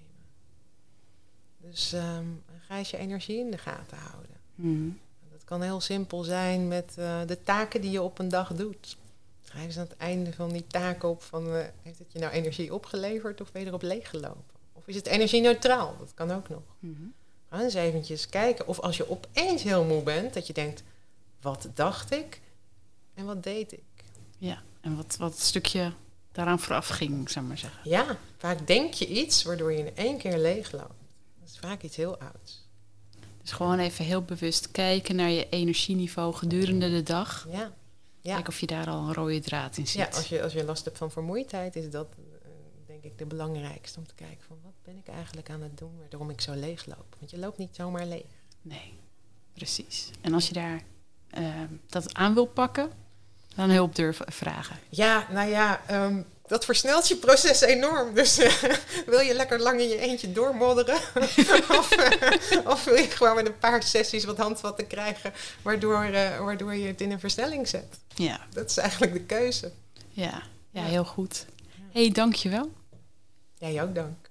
Dus 1.58 1.93
um, 1.93 2.43
ga 2.67 2.78
eens 2.78 2.89
je 2.89 2.98
energie 2.98 3.39
in 3.39 3.52
de 3.52 3.58
gaten 3.58 3.98
houden. 3.98 4.36
Mm. 4.56 5.00
Kan 5.45 5.62
heel 5.62 5.81
simpel 5.81 6.23
zijn 6.23 6.67
met 6.67 6.95
uh, 6.99 7.21
de 7.25 7.43
taken 7.43 7.81
die 7.81 7.91
je 7.91 8.01
op 8.01 8.19
een 8.19 8.29
dag 8.29 8.53
doet. 8.53 8.97
Schrijf 9.43 9.65
eens 9.65 9.77
aan 9.77 9.88
het 9.89 9.97
einde 9.97 10.34
van 10.34 10.49
die 10.49 10.67
taken 10.67 11.10
op 11.10 11.23
van, 11.23 11.47
uh, 11.47 11.63
heeft 11.81 11.99
het 11.99 12.12
je 12.12 12.19
nou 12.19 12.31
energie 12.31 12.73
opgeleverd 12.73 13.41
of 13.41 13.51
ben 13.51 13.62
je 13.62 13.67
erop 13.67 13.81
leeggelopen? 13.81 14.43
Of 14.73 14.88
is 14.88 14.95
het 14.95 15.05
energie 15.08 15.41
neutraal? 15.41 15.95
Dat 15.99 16.13
kan 16.13 16.31
ook 16.31 16.49
nog. 16.49 16.62
Mm-hmm. 16.79 17.13
Ga 17.49 17.62
eens 17.62 17.73
eventjes 17.73 18.29
kijken. 18.29 18.67
Of 18.67 18.79
als 18.79 18.97
je 18.97 19.10
opeens 19.10 19.63
heel 19.63 19.84
moe 19.84 20.03
bent, 20.03 20.34
dat 20.34 20.47
je 20.47 20.53
denkt, 20.53 20.84
wat 21.41 21.67
dacht 21.73 22.12
ik 22.12 22.41
en 23.13 23.25
wat 23.25 23.43
deed 23.43 23.71
ik? 23.71 23.84
Ja, 24.38 24.62
en 24.81 24.95
wat, 24.95 25.15
wat 25.19 25.39
stukje 25.39 25.91
daaraan 26.31 26.60
vooraf 26.60 26.88
ging, 26.88 27.29
zou 27.29 27.45
ik 27.45 27.51
maar 27.51 27.60
zeggen. 27.60 27.89
Ja, 27.89 28.17
vaak 28.38 28.67
denk 28.67 28.93
je 28.93 29.08
iets 29.08 29.43
waardoor 29.43 29.71
je 29.71 29.86
in 29.86 29.95
één 29.95 30.17
keer 30.17 30.38
leegloopt. 30.38 31.03
Dat 31.39 31.49
is 31.49 31.60
vaak 31.60 31.81
iets 31.81 31.95
heel 31.95 32.17
ouds. 32.17 32.64
Dus 33.45 33.53
gewoon 33.53 33.79
even 33.79 34.05
heel 34.05 34.21
bewust 34.21 34.71
kijken 34.71 35.15
naar 35.15 35.29
je 35.29 35.49
energieniveau 35.49 36.34
gedurende 36.34 36.89
de 36.89 37.03
dag. 37.03 37.47
Ja. 37.51 37.71
ja. 38.21 38.36
Kijk 38.36 38.47
of 38.47 38.60
je 38.60 38.65
daar 38.65 38.88
al 38.88 39.08
een 39.08 39.13
rode 39.13 39.39
draad 39.39 39.77
in 39.77 39.88
ziet. 39.88 39.97
Ja, 39.97 40.05
als 40.05 40.27
je, 40.27 40.43
als 40.43 40.53
je 40.53 40.63
last 40.63 40.86
hebt 40.86 40.97
van 40.97 41.12
vermoeidheid, 41.12 41.75
is 41.75 41.89
dat 41.89 42.08
uh, 42.19 42.25
denk 42.86 43.03
ik 43.03 43.17
de 43.17 43.25
belangrijkste 43.25 43.99
om 43.99 44.08
te 44.08 44.15
kijken 44.15 44.45
van 44.47 44.58
wat 44.63 44.73
ben 44.84 44.97
ik 44.97 45.08
eigenlijk 45.08 45.49
aan 45.49 45.62
het 45.62 45.77
doen 45.77 45.91
waarom 46.10 46.29
ik 46.29 46.41
zo 46.41 46.53
leeg 46.53 46.86
loop. 46.86 47.15
Want 47.19 47.31
je 47.31 47.38
loopt 47.38 47.58
niet 47.58 47.75
zomaar 47.75 48.05
leeg. 48.05 48.25
Nee, 48.62 48.93
precies. 49.53 50.10
En 50.21 50.34
als 50.34 50.47
je 50.47 50.53
daar 50.53 50.84
uh, 51.38 51.62
dat 51.88 52.13
aan 52.13 52.34
wil 52.34 52.45
pakken, 52.45 52.91
dan 53.55 53.69
hulp 53.69 53.95
durven 53.95 54.31
vragen. 54.31 54.77
Ja, 54.89 55.27
nou 55.31 55.49
ja, 55.49 55.81
um, 56.05 56.25
dat 56.47 56.65
versnelt 56.65 57.08
je 57.08 57.15
proces 57.15 57.62
enorm. 57.62 58.13
Dus 58.13 58.39
uh, 58.39 58.53
wil 59.05 59.19
je 59.19 59.34
lekker 59.34 59.60
lang 59.60 59.79
in 59.79 59.88
je 59.88 59.99
eentje 59.99 60.31
doormodderen? 60.31 60.95
of, 61.79 61.97
uh, 61.97 62.67
of, 62.67 62.84
wil 62.84 62.95
je 62.95 63.10
gewoon 63.10 63.36
met 63.36 63.45
een 63.45 63.58
paar 63.58 63.84
sessies 63.84 64.25
wat 64.25 64.38
handvatten 64.38 64.88
krijgen, 64.88 65.34
waardoor, 65.62 66.05
uh, 66.05 66.39
waardoor 66.39 66.75
je 66.75 66.88
het 66.88 67.01
in 67.01 67.12
een 67.12 67.19
versnelling 67.19 67.67
zet? 67.67 67.99
Ja. 68.15 68.39
Dat 68.53 68.69
is 68.69 68.77
eigenlijk 68.77 69.13
de 69.13 69.21
keuze. 69.21 69.71
Ja, 70.10 70.41
ja 70.71 70.84
heel 70.84 71.05
goed. 71.05 71.45
Hé, 71.91 72.01
hey, 72.01 72.12
dankjewel. 72.12 72.71
Jij 73.58 73.84
ook 73.84 73.95
dank. 73.95 74.29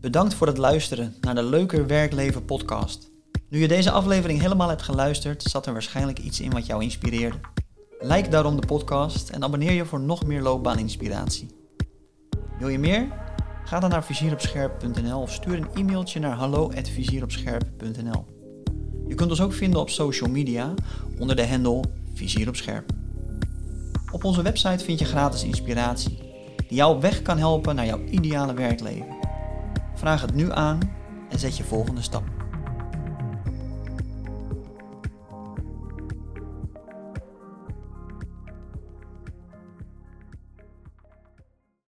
Bedankt 0.00 0.34
voor 0.34 0.46
het 0.46 0.58
luisteren 0.58 1.16
naar 1.20 1.34
de 1.34 1.42
Leuker 1.42 1.86
Werkleven 1.86 2.44
podcast. 2.44 3.10
Nu 3.48 3.60
je 3.60 3.68
deze 3.68 3.90
aflevering 3.90 4.40
helemaal 4.40 4.68
hebt 4.68 4.82
geluisterd, 4.82 5.42
zat 5.42 5.66
er 5.66 5.72
waarschijnlijk 5.72 6.18
iets 6.18 6.40
in 6.40 6.50
wat 6.50 6.66
jou 6.66 6.82
inspireerde. 6.82 7.38
Like 8.02 8.28
daarom 8.28 8.60
de 8.60 8.66
podcast 8.66 9.28
en 9.28 9.44
abonneer 9.44 9.72
je 9.72 9.84
voor 9.84 10.00
nog 10.00 10.26
meer 10.26 10.42
loopbaaninspiratie. 10.42 11.48
Wil 12.58 12.68
je 12.68 12.78
meer? 12.78 13.08
Ga 13.64 13.80
dan 13.80 13.90
naar 13.90 14.04
vizieropscherp.nl 14.04 15.20
of 15.20 15.32
stuur 15.32 15.56
een 15.56 15.68
e-mailtje 15.74 16.20
naar 16.20 16.36
hallo@vizieropscherp.nl. 16.36 18.24
Je 19.08 19.14
kunt 19.14 19.30
ons 19.30 19.40
ook 19.40 19.52
vinden 19.52 19.80
op 19.80 19.90
social 19.90 20.30
media 20.30 20.74
onder 21.18 21.36
de 21.36 21.46
handle 21.46 21.84
Vizier 22.14 22.48
op 22.48 22.56
Scherp. 22.56 22.92
Op 24.12 24.24
onze 24.24 24.42
website 24.42 24.84
vind 24.84 24.98
je 24.98 25.04
gratis 25.04 25.44
inspiratie 25.44 26.18
die 26.56 26.76
jou 26.76 26.94
op 26.94 27.02
weg 27.02 27.22
kan 27.22 27.38
helpen 27.38 27.74
naar 27.74 27.86
jouw 27.86 28.04
ideale 28.04 28.54
werkleven. 28.54 29.16
Vraag 29.94 30.20
het 30.20 30.34
nu 30.34 30.52
aan 30.52 30.78
en 31.28 31.38
zet 31.38 31.56
je 31.56 31.64
volgende 31.64 32.02
stap. 32.02 32.31